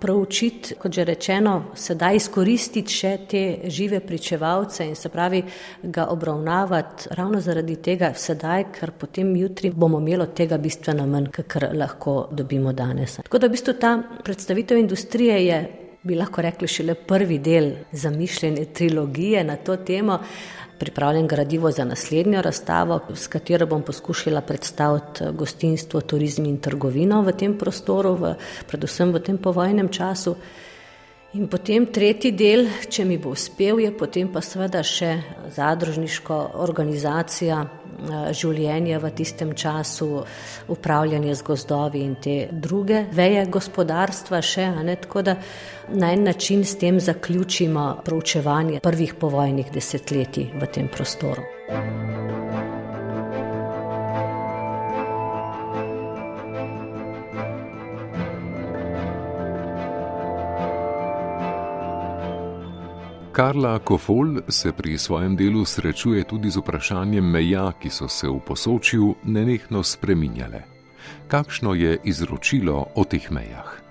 proučiti, 0.00 0.74
kot 0.78 0.92
že 0.92 1.04
rečeno, 1.04 1.54
sedaj 1.74 2.16
izkoristiti 2.16 2.94
še 2.94 3.12
te 3.28 3.42
žive 3.70 4.00
pričevalce 4.00 4.86
in 4.86 4.94
se 4.96 5.08
pravi 5.08 5.42
ga 5.82 6.06
obravnavati 6.12 7.08
ravno 7.18 7.40
zaradi 7.40 7.76
tega 7.82 8.12
sedaj, 8.14 8.68
ker 8.78 8.92
potem 8.98 9.34
jutri 9.36 9.70
bomo 9.70 10.00
imeli 10.00 10.22
od 10.22 10.34
tega 10.34 10.58
bistveno 10.58 11.06
manj, 11.06 11.30
kar 11.46 11.70
lahko 11.74 12.28
dobimo 12.32 12.72
danes. 12.72 13.18
Tako 13.22 13.38
da 13.38 13.46
v 13.46 13.56
bistvu 13.56 13.74
ta 13.80 13.92
predstavitev 14.24 14.78
industrije 14.78 15.40
je, 15.46 15.58
bi 16.02 16.14
lahko 16.14 16.42
rekli, 16.42 16.68
šele 16.68 16.94
prvi 16.94 17.38
del 17.38 17.72
zamišljene 17.92 18.64
trilogije 18.74 19.44
na 19.44 19.56
to 19.56 19.76
temo 19.76 20.20
pripravljen 20.78 21.26
gradivo 21.26 21.70
za 21.70 21.84
naslednjo 21.84 22.42
razstavo, 22.42 23.00
s 23.14 23.26
katero 23.26 23.66
bom 23.66 23.82
poskušala 23.82 24.40
predstaviti 24.40 25.24
gostinstvo, 25.32 26.00
turizem 26.00 26.46
in 26.46 26.58
trgovino 26.60 27.22
v 27.22 27.32
tem 27.32 27.58
prostoru, 27.58 28.14
v, 28.14 28.34
predvsem 28.66 29.12
v 29.12 29.20
tem 29.20 29.38
povojnem 29.38 29.88
času. 29.88 30.36
In 31.36 31.48
potem 31.48 31.86
tretji 31.92 32.32
del, 32.32 32.64
če 32.88 33.04
mi 33.04 33.18
bo 33.20 33.34
uspel, 33.36 33.82
je 33.84 33.90
potem 33.92 34.30
pa 34.32 34.40
seveda 34.40 34.80
še 34.80 35.10
zadružniško 35.56 36.38
organizacija 36.64 37.58
eh, 37.64 37.87
življenja 38.32 38.98
v 39.02 39.10
tistem 39.16 39.54
času, 39.54 40.24
upravljanje 40.68 41.34
z 41.34 41.46
gozdovi 41.46 42.02
in 42.04 42.14
te 42.22 42.36
druge 42.52 43.04
veje 43.12 43.46
gospodarstva 43.46 44.42
še, 44.42 44.70
ne, 44.82 44.96
tako 44.96 45.22
da 45.22 45.36
na 45.88 46.12
en 46.12 46.24
način 46.28 46.64
s 46.64 46.78
tem 46.78 47.00
zaključimo 47.00 47.88
proučevanje 48.04 48.80
prvih 48.84 49.14
povojnih 49.14 49.72
desetletij 49.72 50.52
v 50.60 50.72
tem 50.72 50.88
prostoru. 50.88 52.47
Karla 63.38 63.78
Kofol 63.78 64.40
se 64.48 64.72
pri 64.72 64.98
svojem 64.98 65.36
delu 65.36 65.64
srečuje 65.64 66.24
tudi 66.24 66.50
z 66.50 66.58
vprašanjem 66.58 67.22
meja, 67.22 67.70
ki 67.78 67.86
so 67.90 68.08
se 68.10 68.26
v 68.26 68.40
posočju 68.42 69.14
nenehno 69.30 69.82
spreminjale. 69.82 70.62
Kakšno 71.30 71.74
je 71.74 72.00
izročilo 72.04 72.86
o 72.94 73.04
teh 73.04 73.30
mejah? 73.30 73.87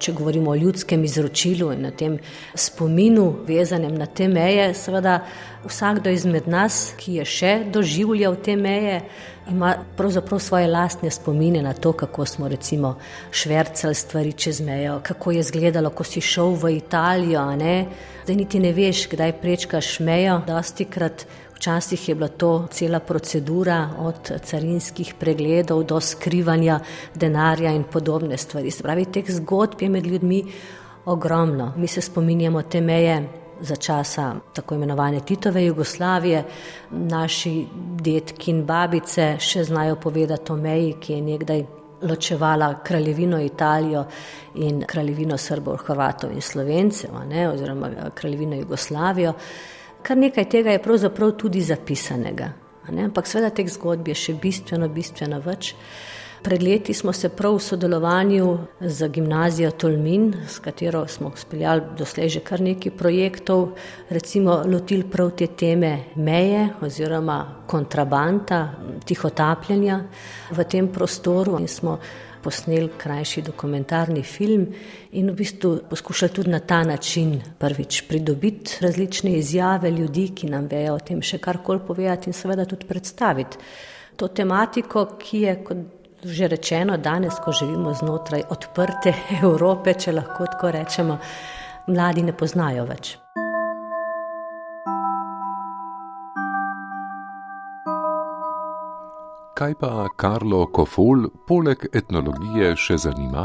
Če 0.00 0.14
govorimo 0.16 0.50
o 0.50 0.56
ljudskem 0.56 1.02
izročilu 1.04 1.74
in 1.74 1.82
na 1.84 1.90
tem 1.92 2.14
spominu, 2.56 3.26
vezanem 3.44 3.98
na 4.00 4.06
te 4.06 4.28
meje, 4.32 4.70
seveda 4.74 5.18
vsakdo 5.66 6.08
izmed 6.08 6.48
nas, 6.48 6.94
ki 6.96 7.18
je 7.18 7.26
še 7.28 7.50
doživljal 7.68 8.38
te 8.40 8.54
meje, 8.56 9.02
ima 9.50 9.74
pravzaprav 9.98 10.40
svoje 10.40 10.70
lastne 10.72 11.10
spomine 11.10 11.60
na 11.62 11.74
to, 11.76 11.92
kako 11.92 12.24
smo 12.26 12.48
recimo 12.48 12.94
švrcali 13.30 13.94
stvari 13.94 14.32
čez 14.32 14.60
mejo, 14.60 15.00
kako 15.04 15.36
je 15.36 15.44
izgledalo, 15.44 15.90
ko 15.90 16.04
si 16.04 16.20
šel 16.20 16.54
v 16.56 16.76
Italijo. 16.78 17.44
Zdaj 18.24 18.36
niti 18.36 18.60
ne 18.60 18.72
veš, 18.72 19.04
kdaj 19.10 19.36
prečkaš 19.42 19.98
mejo. 20.00 20.40
Dosti 20.46 20.84
krat 20.84 21.26
včasih 21.60 22.08
je 22.08 22.14
bila 22.14 22.28
to 22.28 22.66
cela 22.70 23.00
procedura 23.00 23.90
od 23.98 24.32
carinskih 24.44 25.14
pregledov 25.18 25.84
do 25.84 26.00
skrivanja 26.00 26.80
denarja 27.14 27.72
in 27.72 27.84
podobne 27.84 28.36
stvari. 28.36 28.70
Se 28.70 28.82
pravi, 28.82 29.04
teh 29.04 29.28
zgodb 29.28 29.82
je 29.82 29.88
med 29.88 30.06
ljudmi 30.06 30.44
ogromno. 31.04 31.72
Mi 31.76 31.86
se 31.86 32.00
spominjamo 32.00 32.62
te 32.62 32.80
meje 32.80 33.28
za 33.60 33.76
časa 33.76 34.34
tako 34.54 34.74
imenovane 34.74 35.20
Titove 35.20 35.64
Jugoslavije. 35.64 36.44
Naši 36.90 37.66
detki 38.00 38.50
in 38.50 38.64
babice 38.64 39.36
še 39.38 39.64
znajo 39.64 39.96
povedati 39.96 40.52
o 40.52 40.56
meji, 40.56 40.94
ki 41.00 41.12
je 41.12 41.22
nekdaj 41.22 41.64
ločevala 42.02 42.78
kraljevino 42.84 43.40
Italijo 43.40 44.06
in 44.54 44.80
kraljevino 44.88 45.36
Srbov, 45.36 45.76
Hrvatov 45.76 46.32
in 46.32 46.40
Slovencev, 46.40 47.10
ne, 47.28 47.50
oziroma 47.50 47.90
kraljevino 48.14 48.56
Jugoslavijo. 48.56 49.34
Kar 50.02 50.16
nekaj 50.16 50.48
tega 50.48 50.70
je 50.70 50.82
pravzaprav 50.82 51.36
tudi 51.36 51.60
zapisanega. 51.60 52.52
Ampak 52.90 53.26
seveda 53.26 53.50
teh 53.54 53.68
zgodb 53.70 54.08
je 54.08 54.16
še 54.16 54.34
bistveno, 54.40 54.88
bistveno 54.88 55.40
več. 55.44 55.74
Pred 56.40 56.62
leti 56.64 56.94
smo 56.96 57.12
se 57.12 57.28
prav 57.28 57.58
v 57.58 57.60
sodelovanju 57.60 58.46
z 58.80 59.08
gimnazijo 59.12 59.70
Tolmin, 59.70 60.32
s 60.48 60.58
katero 60.58 61.04
smo 61.08 61.32
speljali 61.36 61.82
doslej 61.98 62.28
že 62.28 62.40
kar 62.40 62.60
nekaj 62.64 62.96
projektov, 62.96 63.74
recimo 64.08 64.62
lotili 64.64 65.04
prav 65.04 65.34
te 65.36 65.46
teme 65.46 66.14
meje 66.16 66.68
oziroma 66.80 67.66
kontrabanta, 67.66 68.70
tihotapljanja 69.04 70.00
v 70.50 70.64
tem 70.64 70.88
prostoru 70.88 71.60
in 71.60 71.68
smo 71.68 71.98
posneli 72.42 72.90
krajši 72.98 73.42
dokumentarni 73.42 74.22
film 74.22 74.66
in 75.12 75.30
v 75.30 75.36
bistvu 75.36 75.76
poskušali 75.90 76.32
tudi 76.32 76.50
na 76.50 76.60
ta 76.60 76.82
način 76.84 77.38
prvič 77.58 78.02
pridobiti 78.08 78.78
različne 78.80 79.36
izjave 79.38 79.90
ljudi, 79.90 80.30
ki 80.34 80.50
nam 80.50 80.66
vejo 80.70 80.94
o 80.94 80.98
tem 80.98 81.22
še 81.22 81.38
karkoli 81.38 81.80
povedati 81.86 82.30
in 82.30 82.34
seveda 82.34 82.64
tudi 82.64 82.86
predstaviti 82.86 83.58
to 84.16 84.28
tematiko, 84.28 85.06
ki 85.18 85.40
je 85.46 85.56
kot 85.64 85.88
že 86.24 86.48
rečeno, 86.48 86.98
danes, 87.00 87.38
ko 87.44 87.52
živimo 87.52 87.94
znotraj 87.94 88.42
odprte 88.50 89.14
Evrope, 89.42 89.94
če 89.94 90.12
lahko 90.12 90.50
tako 90.52 90.70
rečemo, 90.76 91.18
mladi 91.88 92.22
ne 92.28 92.36
poznajo 92.36 92.84
več. 92.84 93.16
Kaj 99.60 99.74
pa 99.76 100.06
Karlo 100.16 100.62
Kofol 100.72 101.26
poleg 101.44 101.82
etnologije 101.92 102.70
še 102.80 102.94
zanima? 103.02 103.42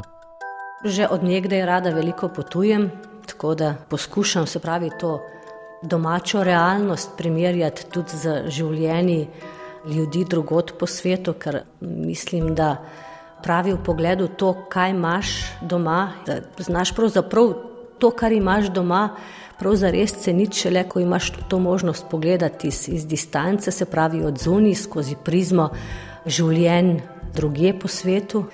Že 0.87 1.09
od 1.11 1.25
nekdaj 1.27 1.63
rada 1.67 1.91
veliko 1.91 2.29
potujem, 2.31 2.85
tako 3.27 3.51
da 3.59 3.73
poskušam 3.91 4.47
se 4.47 4.61
pravi 4.63 4.93
to 4.99 5.17
domačo 5.83 6.45
realnost 6.47 7.17
primerjati 7.17 7.89
tudi 7.91 8.15
z 8.15 8.37
življenji 8.47 9.27
ljudi 9.91 10.23
drugot 10.23 10.77
po 10.79 10.87
svetu, 10.87 11.33
ker 11.35 11.65
mislim, 11.83 12.53
da 12.55 12.77
pravi 13.43 13.75
v 13.75 13.83
pogledu 13.83 14.29
to, 14.39 14.53
kaj 14.71 14.95
imaš 14.95 15.35
doma, 15.67 16.13
da 16.23 16.39
znaš 16.63 16.95
pravzaprav 16.95 17.51
to, 17.99 18.15
kar 18.15 18.31
imaš 18.31 18.71
doma, 18.71 19.09
pravzaprav 19.59 19.91
res 19.91 20.13
ceniti 20.23 20.59
šele, 20.59 20.83
ko 20.89 20.99
imaš 20.99 21.31
to 21.49 21.59
možnost 21.59 22.05
pogledati 22.11 22.67
iz, 22.67 22.87
iz 22.89 23.05
distance, 23.07 23.71
se 23.71 23.85
pravi 23.85 24.23
od 24.23 24.37
zunij 24.37 24.75
skozi 24.75 25.15
prizmo 25.23 25.69
življenj 26.25 26.99
druge 27.33 27.73
po 27.79 27.87
svetu. 27.87 28.45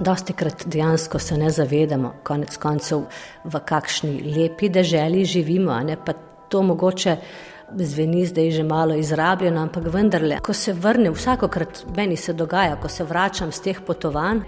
Dosti 0.00 0.32
krat 0.32 0.66
dejansko 0.66 1.18
se 1.18 1.36
ne 1.36 1.50
zavedamo, 1.50 2.12
konec 2.22 2.56
koncev, 2.56 3.06
v 3.44 3.60
kakšni 3.64 4.34
lepi 4.36 4.68
deželi 4.68 5.24
živimo, 5.24 5.80
pa 6.04 6.12
to 6.48 6.62
mogoče. 6.62 7.16
Zveni 7.76 8.26
zdaj 8.26 8.50
že 8.50 8.62
malo 8.62 8.94
izrabljeno, 8.94 9.60
ampak 9.60 9.88
vendarle, 9.90 10.38
ko 10.38 10.52
se 10.52 10.72
vrnem, 10.72 11.12
vsakokrat 11.12 11.84
meni 11.96 12.16
se 12.16 12.32
dogaja, 12.32 12.76
ko 12.76 12.88
se 12.88 13.04
vračam 13.04 13.52
z 13.52 13.60
teh 13.60 13.80
potovanj, 13.86 14.44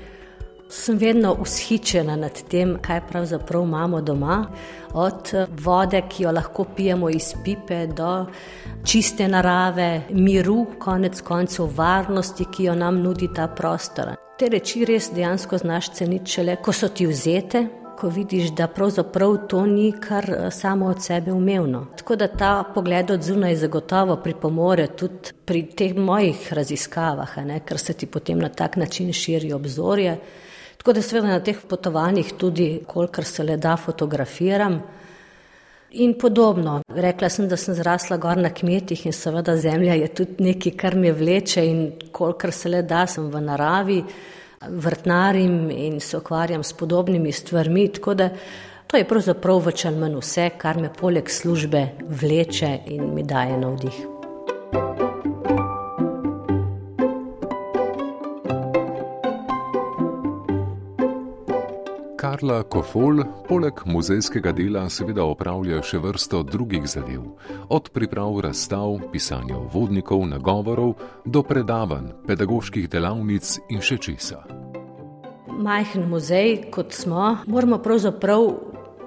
sem 0.68 0.98
vedno 0.98 1.36
ushičena 1.40 2.16
nad 2.16 2.42
tem, 2.50 2.76
kaj 2.82 3.00
pravzaprav 3.10 3.62
imamo 3.62 4.00
doma. 4.00 4.46
Od 4.94 5.32
vode, 5.64 6.02
ki 6.08 6.22
jo 6.22 6.32
lahko 6.32 6.64
pijemo 6.76 7.10
iz 7.10 7.32
pipe, 7.44 7.86
do 7.86 8.26
čiste 8.84 9.28
narave, 9.28 10.02
miru, 10.10 10.66
konec 10.78 11.20
koncev 11.20 11.68
varnosti, 11.76 12.44
ki 12.52 12.64
jo 12.64 12.74
nam 12.74 13.02
nudi 13.02 13.28
ta 13.34 13.48
prostor. 13.48 14.14
Te 14.38 14.48
reči 14.48 14.84
res 14.84 15.10
dejansko 15.14 15.58
znaš 15.58 15.90
ceniti 15.92 16.30
šele, 16.30 16.56
ko 16.62 16.72
so 16.72 16.88
ti 16.88 17.06
vzete, 17.06 17.66
ko 17.98 18.08
vidiš, 18.08 18.50
da 18.54 18.68
pravzaprav 18.70 19.36
to 19.48 19.64
ni 19.66 19.92
kar 20.00 20.30
eh, 20.30 20.50
samo 20.50 20.86
od 20.86 21.02
sebe 21.02 21.32
umevno. 21.32 21.86
Tako 21.96 22.16
da 22.16 22.28
ta 22.28 22.64
pogled 22.74 23.10
od 23.10 23.22
zunaj 23.22 23.56
zagotovo 23.56 24.16
pripomore 24.16 24.86
tudi 24.86 25.32
pri 25.44 25.62
teh 25.66 25.96
mojih 25.96 26.52
raziskavah, 26.52 27.36
ne, 27.44 27.60
ker 27.60 27.78
se 27.78 27.92
ti 27.92 28.06
potem 28.06 28.38
na 28.38 28.48
tak 28.48 28.76
način 28.76 29.12
širi 29.12 29.52
obzorje. 29.52 30.18
Tako 30.78 30.92
da 30.92 31.02
seveda 31.02 31.28
na 31.28 31.40
teh 31.44 31.58
potovanjih 31.68 32.32
tudi, 32.38 32.68
kolikor 32.86 33.24
se 33.24 33.42
le 33.42 33.56
da, 33.56 33.76
fotografiram. 33.76 34.78
In 35.90 36.14
podobno. 36.20 36.82
Rekla 36.94 37.28
sem, 37.28 37.48
da 37.48 37.56
sem 37.56 37.74
zrasla 37.74 38.16
gor 38.20 38.36
na 38.36 38.50
kmetih 38.54 39.06
in 39.06 39.12
seveda 39.12 39.56
zemlja 39.56 39.96
je 39.98 40.08
tudi 40.14 40.44
nekaj, 40.44 40.74
kar 40.76 40.96
me 40.96 41.12
vleče 41.12 41.64
in 41.66 41.80
kolikor 42.12 42.52
se 42.52 42.68
le 42.68 42.82
da, 42.82 43.06
sem 43.06 43.30
v 43.32 43.40
naravi, 43.40 44.02
vrtnarim 44.68 45.70
in 45.70 46.00
se 46.00 46.16
ukvarjam 46.16 46.62
s 46.62 46.72
podobnimi 46.72 47.32
stvarmi. 47.32 47.88
Tako 47.92 48.14
da 48.14 48.28
to 48.86 48.96
je 48.96 49.08
pravzaprav 49.08 49.64
več 49.64 49.84
ali 49.88 50.00
manj 50.04 50.20
vse, 50.20 50.50
kar 50.60 50.78
me 50.80 50.92
poleg 50.92 51.30
službe 51.30 51.84
vleče 52.22 52.78
in 52.94 53.14
mi 53.14 53.26
daje 53.26 53.58
navdih. 53.58 55.07
Karla 62.28 62.58
Kofol 62.62 63.22
poleg 63.46 63.78
muzejskega 63.88 64.50
dela 64.52 64.82
seveda 64.92 65.24
opravlja 65.24 65.78
še 65.80 65.96
vrsto 66.02 66.42
drugih 66.44 66.84
zadev, 66.84 67.22
od 67.72 67.86
priprav 67.94 68.36
razstav, 68.44 68.98
pisanja 69.14 69.56
vodnikov, 69.72 70.26
nagovorov 70.28 70.92
do 71.24 71.40
predavanj, 71.40 72.10
pedagoških 72.28 72.90
delavnic 72.92 73.54
in 73.72 73.80
še 73.80 73.96
česa. 74.04 74.42
Majhen 75.56 76.04
muzej, 76.12 76.68
kot 76.74 76.92
smo, 76.92 77.30
moramo 77.48 77.80
pravzaprav 77.80 78.44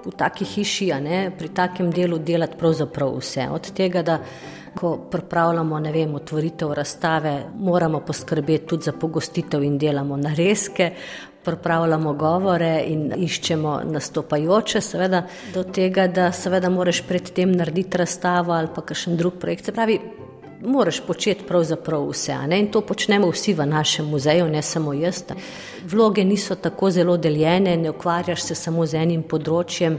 v 0.02 0.16
taki 0.18 0.48
hiši, 0.56 0.90
ne, 1.06 1.22
pri 1.30 1.54
takem 1.54 1.94
delu 1.94 2.18
delati 2.18 2.58
pravzaprav 2.58 3.20
vse. 3.20 3.46
Od 3.54 3.70
tega, 3.70 4.02
da 4.02 4.18
ko 4.74 4.96
pripravljamo, 5.12 5.78
vem, 5.94 6.14
otvoritev 6.18 6.74
razstave, 6.74 7.36
moramo 7.54 8.00
poskrbeti 8.00 8.66
tudi 8.66 8.90
za 8.90 8.98
pogostitev 8.98 9.62
in 9.62 9.78
delamo 9.78 10.16
narezke, 10.16 10.96
pripravljamo 11.44 12.12
govore 12.12 12.84
in 12.86 13.12
iščemo 13.16 13.80
nastopajoče, 13.84 14.80
seveda, 14.80 15.24
do 15.54 15.64
tega, 15.64 16.06
da 16.06 16.32
seveda 16.32 16.70
moraš 16.70 17.02
predtem 17.08 17.52
narediti 17.52 17.98
razstavo 17.98 18.52
ali 18.52 18.68
pa 18.74 18.82
kakšen 18.82 19.16
drug 19.16 19.40
projekt. 19.40 19.64
Se 19.64 19.72
pravi, 19.72 19.98
moraš 20.62 21.00
početi 21.06 21.44
pravzaprav 21.48 22.08
vse. 22.08 22.36
In 22.58 22.70
to 22.70 22.80
počnemo 22.80 23.30
vsi 23.30 23.54
v 23.54 23.66
našem 23.66 24.06
muzeju, 24.06 24.48
ne 24.48 24.62
samo 24.62 24.92
jaz. 24.92 25.24
Vloge 25.84 26.24
niso 26.24 26.54
tako 26.54 26.90
zelo 26.90 27.16
deljene, 27.16 27.76
ne 27.76 27.90
ukvarjaš 27.90 28.42
se 28.42 28.54
samo 28.54 28.86
z 28.86 29.02
enim 29.02 29.22
področjem. 29.22 29.98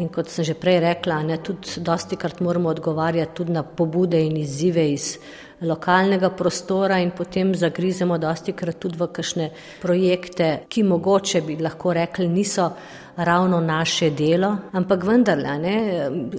In 0.00 0.08
kot 0.08 0.30
sem 0.32 0.44
že 0.44 0.54
prej 0.54 0.78
rekla, 0.80 1.22
ne, 1.22 1.36
tudi 1.44 1.82
dosti 1.84 2.16
krat 2.16 2.40
moramo 2.40 2.70
odgovarjati 2.70 3.34
tudi 3.36 3.52
na 3.52 3.62
pobude 3.62 4.20
in 4.24 4.36
izzive 4.36 4.86
iz 4.92 5.18
lokalnega 5.62 6.30
prostora 6.30 6.98
in 6.98 7.10
potem 7.10 7.54
zagrizemo 7.54 8.18
dosti 8.18 8.52
krat 8.52 8.78
tudi 8.80 8.98
v 8.98 9.08
kakšne 9.12 9.50
projekte, 9.82 10.48
ki 10.68 10.82
mogoče 10.82 11.42
bi 11.44 11.58
lahko 11.60 11.92
rekli 11.92 12.28
niso 12.28 12.70
ravno 13.16 13.60
naše 13.60 14.10
delo, 14.10 14.56
ampak 14.72 15.04
vendarle, 15.04 15.58
ne, 15.58 15.76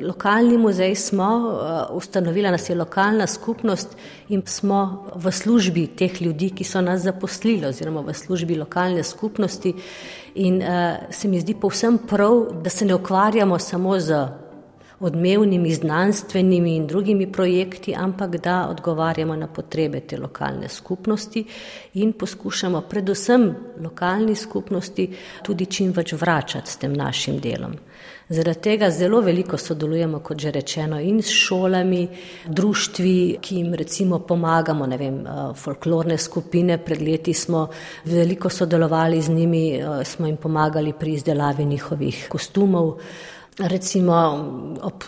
lokalni 0.01 0.57
muzej 0.57 0.95
smo, 0.95 1.27
uh, 1.38 1.95
ustanovila 1.97 2.51
nas 2.51 2.69
je 2.69 2.75
lokalna 2.75 3.27
skupnost 3.27 3.95
in 4.29 4.41
smo 4.45 5.07
v 5.15 5.31
službi 5.31 5.88
teh 5.88 6.21
ljudi, 6.21 6.49
ki 6.49 6.63
so 6.63 6.81
nas 6.81 7.03
zaposlili 7.05 7.67
oziroma 7.69 8.01
v 8.01 8.13
službi 8.13 8.57
lokalne 8.57 9.03
skupnosti 9.03 9.75
in 10.36 10.62
uh, 10.62 11.12
se 11.12 11.27
mi 11.27 11.39
zdi 11.39 11.53
povsem 11.53 11.97
prav, 11.97 12.47
da 12.63 12.69
se 12.69 12.86
ne 12.86 12.95
ukvarjamo 12.95 13.60
samo 13.60 13.99
z 13.99 14.25
odmevnimi 15.01 15.73
znanstvenimi 15.73 16.75
in 16.75 16.87
drugimi 16.87 17.31
projekti, 17.31 17.95
ampak 17.97 18.37
da 18.37 18.67
odgovarjamo 18.69 19.35
na 19.35 19.47
potrebe 19.47 19.99
te 19.99 20.17
lokalne 20.17 20.69
skupnosti 20.69 21.45
in 21.93 22.13
poskušamo 22.13 22.81
predvsem 22.81 23.55
lokalni 23.83 24.35
skupnosti 24.35 25.09
tudi 25.43 25.65
čim 25.65 25.91
več 25.91 26.13
vračati 26.13 26.71
s 26.71 26.77
tem 26.77 26.93
našim 26.93 27.39
delom. 27.39 27.73
Zaradi 28.31 28.61
tega 28.63 28.87
zelo 28.91 29.19
veliko 29.21 29.57
sodelujemo, 29.57 30.21
kot 30.23 30.39
že 30.39 30.51
rečeno, 30.55 30.99
in 31.03 31.17
s 31.19 31.33
šolami, 31.35 32.05
društvi, 32.47 33.37
ki 33.41 33.55
jim 33.57 33.73
recimo 33.75 34.19
pomagamo, 34.19 34.85
ne 34.87 34.97
vem, 34.97 35.17
eh, 35.25 35.41
folklorne 35.55 36.17
skupine. 36.17 36.77
Pred 36.77 37.01
leti 37.01 37.33
smo 37.33 37.67
veliko 38.05 38.49
sodelovali 38.49 39.21
z 39.21 39.29
njimi, 39.29 39.65
eh, 39.75 40.05
smo 40.05 40.27
jim 40.27 40.37
pomagali 40.37 40.93
pri 40.93 41.13
izdelavi 41.13 41.65
njihovih 41.65 42.27
kostumov 42.29 42.97
recimo 43.57 44.13
ob 44.81 45.03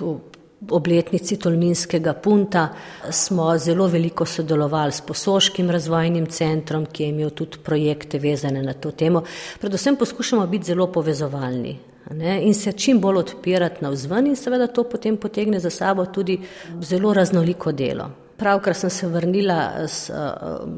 obletnici 0.70 1.38
Tolminskega 1.38 2.14
punta 2.14 2.70
smo 3.12 3.58
zelo 3.58 3.88
veliko 3.88 4.26
sodelovali 4.26 4.92
s 4.92 5.02
Posoškim 5.02 5.70
razvojnim 5.70 6.26
centrom, 6.26 6.86
ki 6.86 7.04
je 7.04 7.10
imel 7.10 7.30
tudi 7.30 7.58
projekte 7.64 8.20
vezane 8.20 8.64
na 8.64 8.74
to 8.74 8.92
temo. 8.92 9.24
Predvsem 9.60 9.96
poskušamo 9.96 10.48
biti 10.48 10.66
zelo 10.66 10.88
povezovalni. 10.92 11.80
Ne, 12.12 12.42
in 12.44 12.54
se 12.54 12.72
čim 12.72 13.00
bolj 13.02 13.18
odpirati 13.18 13.84
na 13.84 13.90
vzven, 13.90 14.28
in 14.28 14.36
seveda 14.36 14.68
to 14.68 14.84
potem 14.84 15.18
potegne 15.18 15.60
za 15.60 15.70
sabo 15.70 16.06
tudi 16.06 16.40
zelo 16.82 17.14
raznoliko 17.14 17.72
delo. 17.72 18.10
Pravkar 18.38 18.76
sem 18.76 18.90
se 18.90 19.08
vrnila 19.08 19.72
uh, 19.84 20.70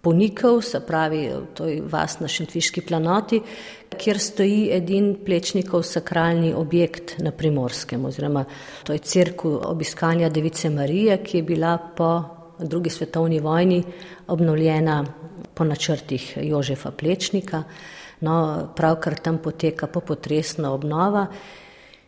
Ponikov, 0.00 0.62
se 0.62 0.80
pravi, 0.80 1.30
to 1.54 1.66
je 1.66 1.82
vas 1.82 2.18
na 2.20 2.28
Šentviški 2.28 2.80
planoti, 2.80 3.40
kjer 3.98 4.18
stoji 4.18 4.68
edin 4.72 5.14
plečnikov 5.24 5.82
sakralni 5.86 6.52
objekt 6.54 7.14
na 7.18 7.32
primorskem, 7.32 8.04
oziroma 8.04 8.44
to 8.84 8.92
je 8.92 8.98
crkva 8.98 9.68
obiskanja 9.68 10.28
Device 10.28 10.70
Marije, 10.70 11.18
ki 11.24 11.38
je 11.38 11.42
bila 11.42 11.78
po 11.96 12.10
drugi 12.58 12.90
svetovni 12.90 13.40
vojni 13.40 13.82
obnovljena 14.26 15.04
po 15.54 15.64
načrtih 15.64 16.38
Jožefa 16.42 16.90
Plečnika. 16.90 17.62
No, 18.20 18.68
pravkar 18.76 19.18
tam 19.18 19.38
poteka 19.42 19.86
popotresna 19.86 20.72
obnova. 20.72 21.26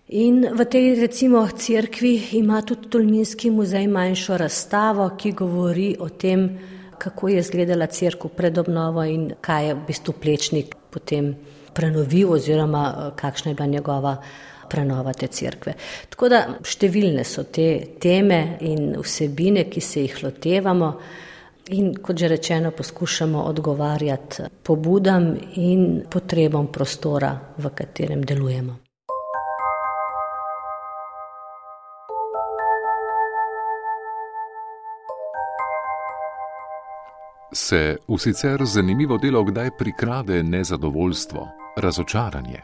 In 0.09 0.45
v 0.53 0.65
tej 0.71 0.95
recimo 1.01 1.49
crkvi 1.49 2.37
ima 2.39 2.63
tudi 2.63 2.89
Tolminski 2.89 3.51
muzej 3.51 3.89
manjšo 3.89 4.37
razstavo, 4.39 5.11
ki 5.19 5.33
govori 5.33 5.97
o 6.01 6.09
tem, 6.09 6.47
kako 6.99 7.29
je 7.29 7.39
izgledala 7.39 7.87
crkva 7.87 8.31
pred 8.37 8.59
obnovo 8.59 9.05
in 9.05 9.33
kaj 9.41 9.67
je 9.67 9.75
v 9.75 9.87
bistvu 9.87 10.15
plečnik 10.23 10.77
potem 10.95 11.35
prenovil 11.75 12.33
oziroma 12.33 12.85
eh, 12.89 13.11
kakšna 13.17 13.51
je 13.51 13.55
bila 13.55 13.67
njegova 13.67 14.17
prenova 14.69 15.13
te 15.13 15.27
crkve. 15.27 15.75
Tako 16.09 16.29
da 16.29 16.41
številne 16.65 17.25
so 17.25 17.45
te 17.45 17.99
teme 18.01 18.59
in 18.61 18.95
vsebine, 18.99 19.69
ki 19.71 19.81
se 19.81 20.07
jih 20.07 20.23
lotevamo 20.25 20.91
in 21.75 21.95
kot 21.97 22.19
že 22.19 22.29
rečeno 22.29 22.71
poskušamo 22.71 23.43
odgovarjati 23.43 24.43
pobudam 24.63 25.35
in 25.57 26.03
potrebam 26.11 26.67
prostora, 26.73 27.39
v 27.57 27.71
katerem 27.75 28.25
delujemo. 28.25 28.77
Se 37.55 37.97
v 38.09 38.19
sicer 38.19 38.65
zanimivo 38.67 39.17
delo 39.19 39.45
kdaj 39.45 39.71
prikrade 39.79 40.43
nezadovoljstvo, 40.43 41.49
razočaranje? 41.77 42.61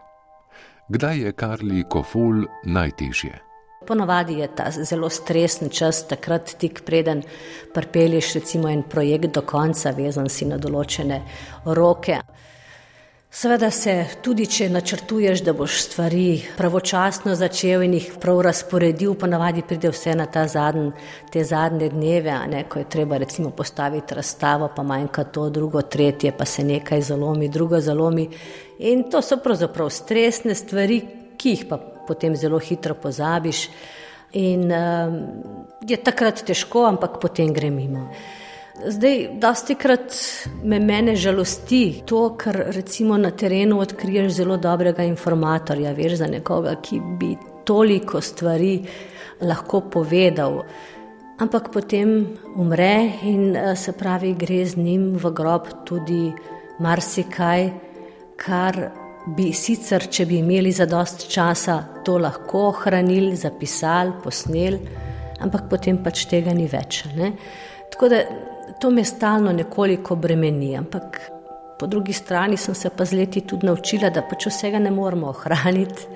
Kdaj 0.88 1.18
je 1.18 1.32
Karli 1.32 1.84
Kofol 1.88 2.44
najtežje? 2.64 3.38
Ponovadi 3.86 4.38
je 4.38 4.48
ta 4.54 4.70
zelo 4.70 5.08
stresen 5.10 5.70
čas, 5.70 6.02
takrat 6.08 6.54
tik 6.58 6.82
preden 6.84 7.22
pripelješ 7.74 8.34
recimo 8.34 8.68
en 8.68 8.82
projekt 8.82 9.34
do 9.34 9.42
konca, 9.42 9.90
vezan 9.96 10.28
si 10.28 10.44
na 10.44 10.58
določene 10.58 11.22
roke. 11.64 12.18
Seveda 13.30 13.68
se 13.70 13.92
tudi, 14.26 14.42
če 14.50 14.66
načrtuješ, 14.74 15.44
da 15.46 15.52
boš 15.54 15.76
stvari 15.84 16.40
pravočasno 16.56 17.36
začel 17.38 17.84
in 17.86 17.92
jih 17.94 18.08
prav 18.18 18.40
razporedil, 18.42 19.12
ponavadi 19.14 19.62
pride 19.62 19.92
vse 19.94 20.16
na 20.18 20.26
ta 20.26 20.48
zadnj, 20.50 20.88
te 21.30 21.44
zadnje 21.46 21.92
dneve, 21.92 22.34
ne, 22.50 22.64
ko 22.66 22.82
je 22.82 22.88
treba 22.90 23.20
recimo 23.22 23.52
postaviti 23.54 24.18
razstavo, 24.18 24.72
pa 24.74 24.82
manjka 24.82 25.24
to, 25.30 25.46
drugo, 25.48 25.84
tretje, 25.86 26.34
pa 26.34 26.44
se 26.44 26.66
nekaj 26.66 27.06
zalomi, 27.12 27.48
drugo 27.48 27.78
zalomi. 27.80 28.26
In 28.90 29.06
to 29.10 29.22
so 29.22 29.38
pravzaprav 29.38 29.94
stresne 29.94 30.58
stvari, 30.58 30.98
ki 31.38 31.54
jih 31.54 31.64
pa 31.70 31.78
potem 32.10 32.34
zelo 32.36 32.58
hitro 32.58 32.98
pozabiš. 32.98 33.68
In 34.42 34.66
um, 34.74 35.18
je 35.86 36.02
takrat 36.02 36.42
težko, 36.50 36.82
ampak 36.90 37.22
potem 37.22 37.54
gre 37.54 37.70
mimo. 37.70 38.08
Zdaj, 38.86 39.28
dosti 39.40 39.74
krat 39.74 40.14
me 40.64 40.78
mene 40.80 41.16
žalosti 41.16 42.02
to, 42.06 42.22
ker 42.40 42.56
recimo 42.72 43.16
na 43.20 43.30
terenu 43.30 43.80
odkriješ 43.80 44.32
zelo 44.32 44.56
dobrega 44.56 45.04
informatorja, 45.04 45.92
veš 45.92 46.14
za 46.22 46.26
nekoga, 46.26 46.74
ki 46.82 47.00
bi 47.20 47.34
toliko 47.64 48.20
stvari 48.20 48.78
lahko 49.42 49.82
povedal. 49.92 50.62
Ampak 51.40 51.70
potem 51.72 52.36
umre 52.56 53.12
in 53.24 53.56
eh, 53.56 53.76
se 53.76 53.92
pravi, 53.92 54.34
gre 54.34 54.64
z 54.66 54.76
njim 54.76 55.12
v 55.16 55.32
grob 55.32 55.68
tudi 55.84 56.32
marsikaj, 56.80 57.70
kar 58.40 58.80
bi 59.36 59.50
sicer, 59.52 60.08
če 60.08 60.24
bi 60.26 60.38
imeli 60.40 60.72
za 60.72 60.86
dost 60.88 61.28
časa, 61.28 61.82
to 62.04 62.16
lahko 62.18 62.68
ohranili, 62.70 63.36
zapisali, 63.36 64.16
posneli, 64.24 64.80
ampak 65.40 65.68
potem 65.68 66.00
pač 66.04 66.24
tega 66.28 66.56
ni 66.56 66.68
več. 66.68 67.04
Ne? 67.16 67.34
Tako 67.92 68.08
da 68.08 68.22
to 68.80 68.90
me 68.90 69.04
stalno 69.04 69.52
nekoliko 69.52 70.16
bremeni, 70.16 70.76
ampak 70.76 71.20
po 71.78 71.86
drugi 71.86 72.12
strani 72.12 72.56
sem 72.56 72.74
se 72.74 72.90
pa 72.90 73.04
z 73.04 73.12
leti 73.12 73.40
tudi 73.40 73.66
naučila, 73.66 74.10
da 74.10 74.22
pač 74.22 74.46
vsega 74.46 74.78
ne 74.78 74.90
moramo 74.90 75.28
ohraniti 75.28 76.06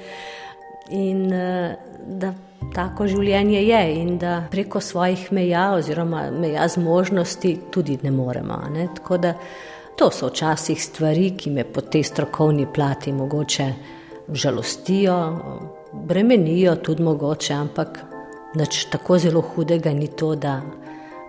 in 0.91 1.33
eh, 1.33 1.77
da 2.07 2.33
tako 2.75 3.07
življenje 3.09 3.63
je 3.63 3.81
in 4.01 4.19
da 4.19 4.43
preko 4.51 4.81
svojih 4.81 5.31
meja 5.33 5.71
oziroma 5.77 6.31
meja 6.31 6.69
zmožnosti 6.69 7.57
tudi 7.71 7.99
ne 8.03 8.11
moremo. 8.11 8.59
Ne? 8.73 8.89
Tako 8.95 9.19
da 9.19 9.35
to 9.97 10.11
so 10.11 10.29
včasih 10.29 10.85
stvari, 10.85 11.31
ki 11.39 11.51
me 11.51 11.65
po 11.65 11.81
tej 11.81 12.05
strokovni 12.05 12.67
plati 12.67 13.13
mogoče 13.13 13.69
žalostijo, 14.33 15.19
bremenijo 15.93 16.77
tudi 16.77 17.03
mogoče, 17.03 17.55
ampak 17.55 18.01
nič 18.55 18.85
tako 18.91 19.19
zelo 19.19 19.41
hudega 19.41 19.93
ni 19.93 20.09
to, 20.09 20.35
da 20.35 20.61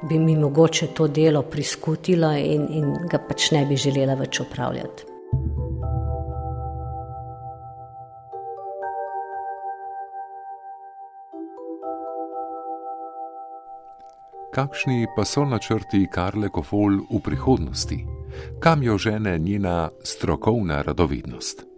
bi 0.04 0.20
mi 0.20 0.36
mogoče 0.36 0.88
to 0.88 1.08
delo 1.08 1.42
priskutilo 1.42 2.32
in, 2.34 2.68
in 2.70 2.94
ga 3.12 3.20
pač 3.28 3.52
ne 3.52 3.66
bi 3.66 3.76
želela 3.76 4.16
več 4.16 4.40
upravljati. 4.40 5.12
Kakšni 14.56 15.08
pa 15.16 15.26
so 15.26 15.44
načrti 15.44 16.06
Karle 16.08 16.48
Kofol 16.50 17.02
v 17.12 17.20
prihodnosti? 17.20 17.98
Kam 18.60 18.84
jo 18.84 18.98
žene 18.98 19.38
njena 19.40 19.90
strokovna 20.04 20.82
radovednost? 20.82 21.75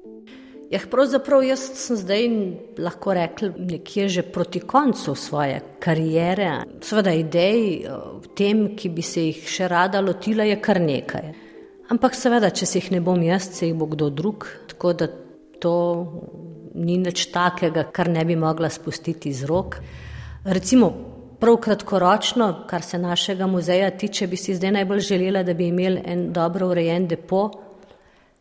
Ja, 0.67 0.79
pravzaprav 0.91 1.45
jaz 1.47 1.61
sem 1.79 1.95
zdaj 1.95 2.25
lahko 2.83 3.13
rekel 3.15 3.53
nekje 3.55 4.09
že 4.09 4.21
proti 4.21 4.59
koncu 4.59 5.15
svoje 5.15 5.61
karijere. 5.79 6.65
Seveda 6.83 7.13
idej 7.15 7.87
o 7.87 8.19
tem, 8.35 8.75
ki 8.75 8.89
bi 8.89 9.01
se 9.01 9.29
jih 9.29 9.45
še 9.47 9.67
rada 9.71 10.01
lotila, 10.03 10.43
je 10.43 10.57
kar 10.59 10.81
nekaj. 10.83 11.31
Ampak 11.87 12.17
seveda, 12.19 12.49
če 12.51 12.65
se 12.67 12.81
jih 12.81 12.89
ne 12.97 12.99
bom 12.99 13.21
jaz, 13.23 13.47
se 13.55 13.69
jih 13.69 13.77
bo 13.79 13.87
kdo 13.87 14.09
drug, 14.11 14.47
tako 14.67 14.91
da 14.93 15.07
to 15.63 15.75
ni 16.75 16.97
nič 16.99 17.29
takega, 17.31 17.85
kar 17.87 18.11
ne 18.11 18.25
bi 18.27 18.35
mogla 18.35 18.67
spustiti 18.69 19.31
z 19.33 19.47
rok. 19.47 19.79
Recimo, 20.43 20.91
prav 21.39 21.61
kratkoročno, 21.63 22.49
kar 22.67 22.83
se 22.83 22.99
našega 22.99 23.47
muzeja 23.47 23.89
tiče, 23.95 24.27
bi 24.27 24.35
si 24.35 24.55
zdaj 24.55 24.75
najbolj 24.81 24.99
želela, 24.99 25.45
da 25.47 25.53
bi 25.53 25.71
imeli 25.71 26.03
en 26.05 26.27
dobro 26.33 26.67
urejen 26.75 27.07
depo, 27.07 27.66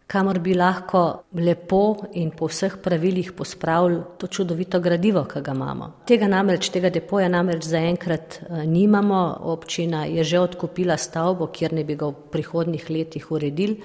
kamor 0.07 0.39
bi 0.39 0.55
lahko 0.55 1.25
lepo 1.35 1.97
in 2.15 2.31
po 2.31 2.47
vseh 2.47 2.77
pravilih 2.83 3.33
pospravili 3.33 4.03
to 4.19 4.27
čudovito 4.27 4.81
gradivo, 4.81 5.25
ki 5.25 5.41
ga 5.43 5.55
imamo. 5.55 5.91
Tega 6.07 6.29
namreč, 6.31 6.71
tega 6.71 6.91
depoja 6.91 7.29
namreč 7.29 7.67
zaenkrat 7.67 8.39
eh, 8.41 8.67
nimamo, 8.67 9.23
občina 9.53 10.05
je 10.05 10.25
že 10.25 10.39
odkupila 10.41 10.97
stavbo, 10.97 11.47
kjer 11.47 11.73
ne 11.73 11.85
bi 11.85 11.97
ga 11.97 12.07
v 12.07 12.31
prihodnih 12.33 12.91
letih 12.91 13.31
uredili, 13.31 13.83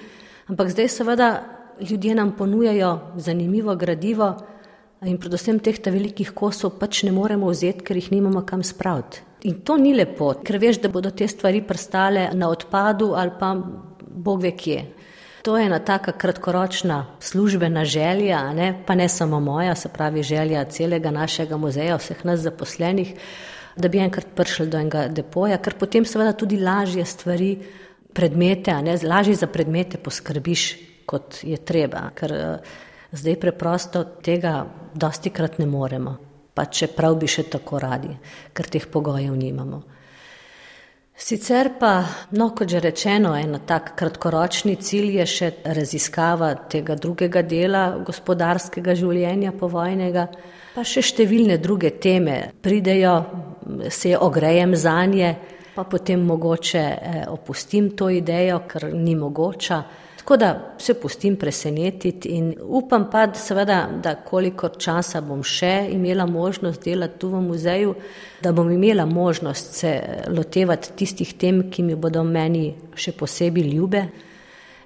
ampak 0.48 0.70
zdaj 0.70 0.88
seveda 0.88 1.28
ljudje 1.80 2.14
nam 2.14 2.36
ponujajo 2.38 2.98
zanimivo 3.16 3.74
gradivo 3.76 4.36
in 5.02 5.18
predvsem 5.18 5.58
teh 5.58 5.78
ta 5.82 5.90
velikih 5.90 6.30
kosov 6.30 6.78
pač 6.78 7.02
ne 7.02 7.12
moremo 7.12 7.50
vzeti, 7.50 7.82
ker 7.82 7.98
jih 7.98 8.12
nimamo 8.12 8.44
kam 8.46 8.62
spraviti. 8.62 9.22
In 9.50 9.62
to 9.66 9.74
ni 9.76 9.90
lepo, 9.94 10.36
ker 10.44 10.60
veš, 10.62 10.78
da 10.78 10.88
bodo 10.88 11.10
te 11.10 11.26
stvari 11.28 11.64
prstale 11.66 12.28
na 12.34 12.48
odpadu 12.48 13.14
ali 13.18 13.32
pa 13.40 13.56
bog 14.14 14.42
ve 14.42 14.52
kje. 14.54 14.84
To 15.42 15.56
je 15.58 15.66
ena 15.66 15.78
taka 15.78 16.12
kratkoročna 16.12 17.06
službena 17.20 17.84
želja, 17.84 18.52
ne? 18.52 18.82
pa 18.86 18.94
ne 18.94 19.08
samo 19.08 19.40
moja, 19.40 19.74
se 19.74 19.88
pravi 19.88 20.22
želja 20.22 20.64
celega 20.64 21.10
našega 21.10 21.56
muzeja, 21.56 21.96
vseh 21.96 22.24
nas 22.24 22.40
zaposlenih, 22.40 23.14
da 23.76 23.88
bi 23.88 23.98
enkrat 23.98 24.26
prišli 24.36 24.66
do 24.66 24.78
enega 24.78 25.08
depoja, 25.08 25.58
ker 25.58 25.74
potem 25.74 26.06
seveda 26.06 26.32
tudi 26.32 26.60
lažje 26.62 27.04
stvari, 27.04 27.56
predmete, 28.14 28.76
ne? 28.82 28.94
lažje 29.02 29.34
za 29.34 29.46
predmete 29.46 29.98
poskrbiš, 29.98 30.66
kot 31.06 31.40
je 31.42 31.58
treba, 31.58 32.04
ker 32.14 32.32
uh, 32.32 32.76
zdaj 33.12 33.40
preprosto 33.40 34.04
tega 34.22 34.60
dosti 34.94 35.30
krat 35.34 35.58
ne 35.58 35.66
moremo, 35.66 36.16
pa 36.54 36.68
čeprav 36.70 37.18
bi 37.18 37.26
še 37.26 37.48
tako 37.50 37.82
radi, 37.82 38.14
ker 38.54 38.70
teh 38.70 38.86
pogojev 38.86 39.34
nimamo. 39.34 39.82
Sicer 41.22 41.68
pa, 41.78 42.02
no, 42.34 42.48
kot 42.50 42.66
že 42.66 42.80
rečeno, 42.82 43.36
en 43.38 43.60
tak 43.62 43.92
kratkoročni 43.94 44.74
cilj 44.82 45.20
je 45.20 45.26
še 45.30 45.50
raziskava 45.76 46.48
tega 46.66 46.96
drugega 46.98 47.44
dela 47.46 47.82
gospodarskega 48.02 48.96
življenja 48.98 49.52
povojnega, 49.54 50.24
pa 50.74 50.82
še 50.82 51.04
številne 51.06 51.60
druge 51.62 51.92
teme 52.02 52.40
pridejo, 52.58 53.14
se 53.86 54.16
ogrejem 54.18 54.74
za 54.74 54.96
nje, 55.06 55.30
pa 55.76 55.84
potem 55.86 56.26
mogoče 56.26 56.82
eh, 56.82 57.22
opustim 57.30 57.92
to 57.94 58.10
idejo, 58.10 58.64
ker 58.66 58.90
ni 58.90 59.14
mogoča. 59.14 59.78
Tako 60.22 60.36
da 60.36 60.74
se 60.78 60.94
pustim 60.94 61.36
presenetiti 61.36 62.28
in 62.28 62.54
upam 62.62 63.08
pa, 63.10 63.34
seveda, 63.34 63.88
da 64.02 64.14
koliko 64.14 64.68
časa 64.68 65.20
bom 65.20 65.42
še 65.42 65.88
imela 65.90 66.26
možnost 66.26 66.84
delati 66.84 67.18
tu 67.18 67.28
v 67.28 67.40
muzeju, 67.42 67.94
da 68.42 68.52
bom 68.52 68.70
imela 68.70 69.06
možnost 69.06 69.74
se 69.74 69.96
lotevati 70.30 70.92
tistih 70.96 71.34
tem, 71.34 71.64
ki 71.70 71.82
mi 71.82 71.98
bodo 71.98 72.22
meni 72.22 72.68
še 72.94 73.16
posebej 73.18 73.66
ljube. 73.74 74.04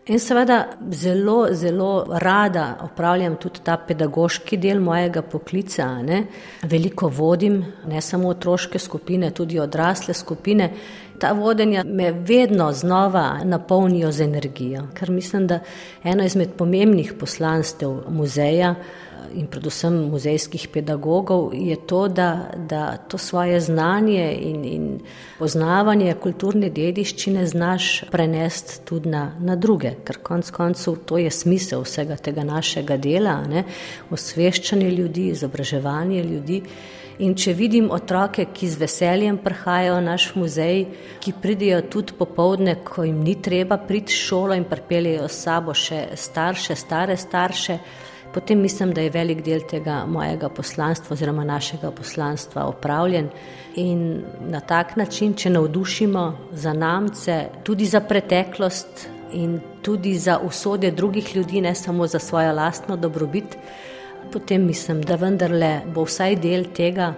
In 0.06 0.20
seveda 0.22 0.56
zelo, 0.90 1.48
zelo 1.52 2.06
rada 2.22 2.78
opravljam 2.82 3.36
tudi 3.42 3.60
ta 3.64 3.74
pedagoški 3.76 4.56
del 4.56 4.78
mojega 4.80 5.22
poklica. 5.22 5.88
Ne. 6.02 6.20
Veliko 6.62 7.08
vodim, 7.12 7.58
ne 7.90 8.00
samo 8.00 8.30
otroške 8.30 8.78
skupine, 8.78 9.32
tudi 9.34 9.58
odrasle 9.58 10.14
skupine. 10.14 10.70
Ta 11.18 11.32
vodenja 11.32 11.84
me 11.84 12.12
vedno 12.12 12.72
znova 12.72 13.38
napolnijo 13.44 14.12
z 14.12 14.20
energijo, 14.20 14.86
ker 14.94 15.10
mislim, 15.10 15.46
da 15.46 15.58
eno 16.04 16.24
izmed 16.24 16.48
pomembnih 16.56 17.12
poslanstev 17.20 18.00
muzeja 18.08 18.74
eh, 18.74 19.06
in 19.34 19.46
predvsem 19.46 19.94
muzejskih 20.10 20.68
pedagogov 20.72 21.50
je 21.54 21.76
to, 21.86 22.08
da, 22.08 22.50
da 22.56 22.96
to 22.96 23.18
svoje 23.18 23.60
znanje 23.60 24.36
in, 24.40 24.64
in 24.64 25.00
poznavanje 25.38 26.14
kulturne 26.22 26.70
dediščine 26.70 27.46
znaš 27.46 28.04
prenesti 28.10 28.80
tudi 28.84 29.08
na, 29.08 29.30
na 29.40 29.56
druge, 29.56 29.94
ker 30.04 30.18
konc 30.22 30.50
koncev 30.50 30.96
to 31.04 31.18
je 31.18 31.30
smisel 31.30 31.84
vsega 31.84 32.16
tega 32.16 32.44
našega 32.44 32.96
dela, 32.96 33.40
ne? 33.48 33.64
osveščanje 34.10 34.90
ljudi, 34.90 35.28
izobraževanje 35.28 36.22
ljudi. 36.22 36.62
In 37.18 37.32
če 37.32 37.54
vidim 37.56 37.86
otroke, 37.94 38.44
ki 38.52 38.66
z 38.68 38.76
veseljem 38.76 39.38
prihajajo 39.40 39.94
v 39.96 40.02
naš 40.04 40.26
muzej, 40.36 40.82
ki 41.24 41.32
pridijo 41.40 41.78
tudi 41.88 42.12
popovdne, 42.18 42.74
ko 42.84 43.06
jim 43.06 43.22
ni 43.24 43.38
treba 43.40 43.78
priti 43.80 44.12
v 44.12 44.20
šolo 44.20 44.58
in 44.58 44.66
pripeljejo 44.68 45.24
s 45.24 45.38
sabo 45.46 45.72
še 45.72 46.10
starše, 46.12 46.76
stare 46.76 47.16
starše, 47.16 47.78
potem 48.34 48.60
mislim, 48.60 48.92
da 48.92 49.00
je 49.00 49.14
velik 49.14 49.40
del 49.40 49.64
tega 49.64 50.02
mojega 50.04 50.50
poslanstva 50.52 51.16
oziroma 51.16 51.46
našega 51.48 51.88
poslanstva 51.90 52.66
opravljen. 52.68 53.32
In 53.80 54.22
na 54.52 54.60
tak 54.60 54.98
način, 55.00 55.32
če 55.32 55.56
navdušimo 55.56 56.26
za 56.52 56.76
namce, 56.76 57.46
tudi 57.64 57.88
za 57.88 58.04
preteklost 58.04 59.08
in 59.32 59.56
tudi 59.80 60.18
za 60.20 60.36
usode 60.44 60.92
drugih 60.92 61.32
ljudi, 61.36 61.64
ne 61.64 61.74
samo 61.74 62.06
za 62.06 62.20
svojo 62.20 62.52
lastno 62.52 62.96
dobrobit, 62.96 63.56
potem 64.32 64.66
mislim, 64.66 65.02
da 65.02 65.16
vendarle 65.16 65.80
bo 65.94 66.04
vsaj 66.04 66.36
del 66.36 66.70
tega, 66.76 67.14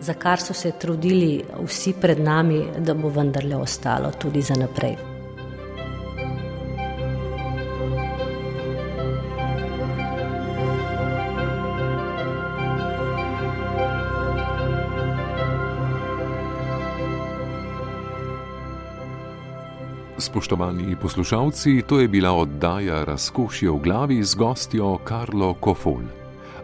za 0.00 0.14
kar 0.14 0.40
so 0.40 0.54
se 0.54 0.72
trudili 0.80 1.42
vsi 1.66 1.94
pred 2.00 2.20
nami, 2.20 2.64
da 2.78 2.94
bo 2.94 3.08
vendarle 3.08 3.56
ostalo 3.56 4.12
tudi 4.18 4.42
za 4.42 4.54
naprej. 4.54 4.96
Spoštovani 20.20 20.96
poslušalci, 21.00 21.82
to 21.86 22.00
je 22.00 22.08
bila 22.08 22.32
oddaja 22.32 23.04
Razkošje 23.04 23.70
v 23.70 23.78
glavi 23.82 24.22
z 24.24 24.34
gostjo 24.34 24.98
Karlo 25.04 25.54
Kofol. 25.54 26.19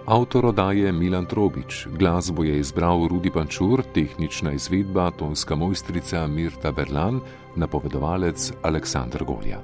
Avtor 0.07 0.47
oddaje 0.47 0.93
Milan 0.93 1.27
Trobič, 1.27 1.87
glasbo 1.91 2.45
je 2.45 2.59
izbral 2.59 3.09
Rudi 3.11 3.31
Pančur, 3.31 3.83
tehnična 3.95 4.53
izvedba 4.53 5.11
tonska 5.11 5.57
mojstrica 5.57 6.27
Mirta 6.27 6.73
Berlan, 6.73 7.21
napovedovalec 7.57 8.53
Aleksandr 8.63 9.25
Golja. 9.25 9.61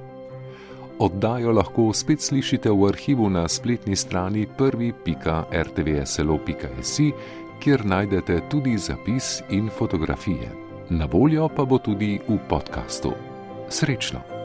Oddajo 0.98 1.52
lahko 1.52 1.92
spet 1.94 2.20
slišite 2.20 2.70
v 2.70 2.88
arhivu 2.88 3.30
na 3.30 3.48
spletni 3.48 3.96
strani 3.96 4.46
prvi.rtvslo.si, 4.58 7.12
kjer 7.62 7.86
najdete 7.86 8.40
tudi 8.50 8.78
zapis 8.78 9.42
in 9.50 9.70
fotografije. 9.78 10.50
Na 10.90 11.06
voljo 11.06 11.48
pa 11.48 11.64
bo 11.64 11.78
tudi 11.78 12.20
v 12.28 12.38
podkastu. 12.48 13.12
Srečno! 13.68 14.41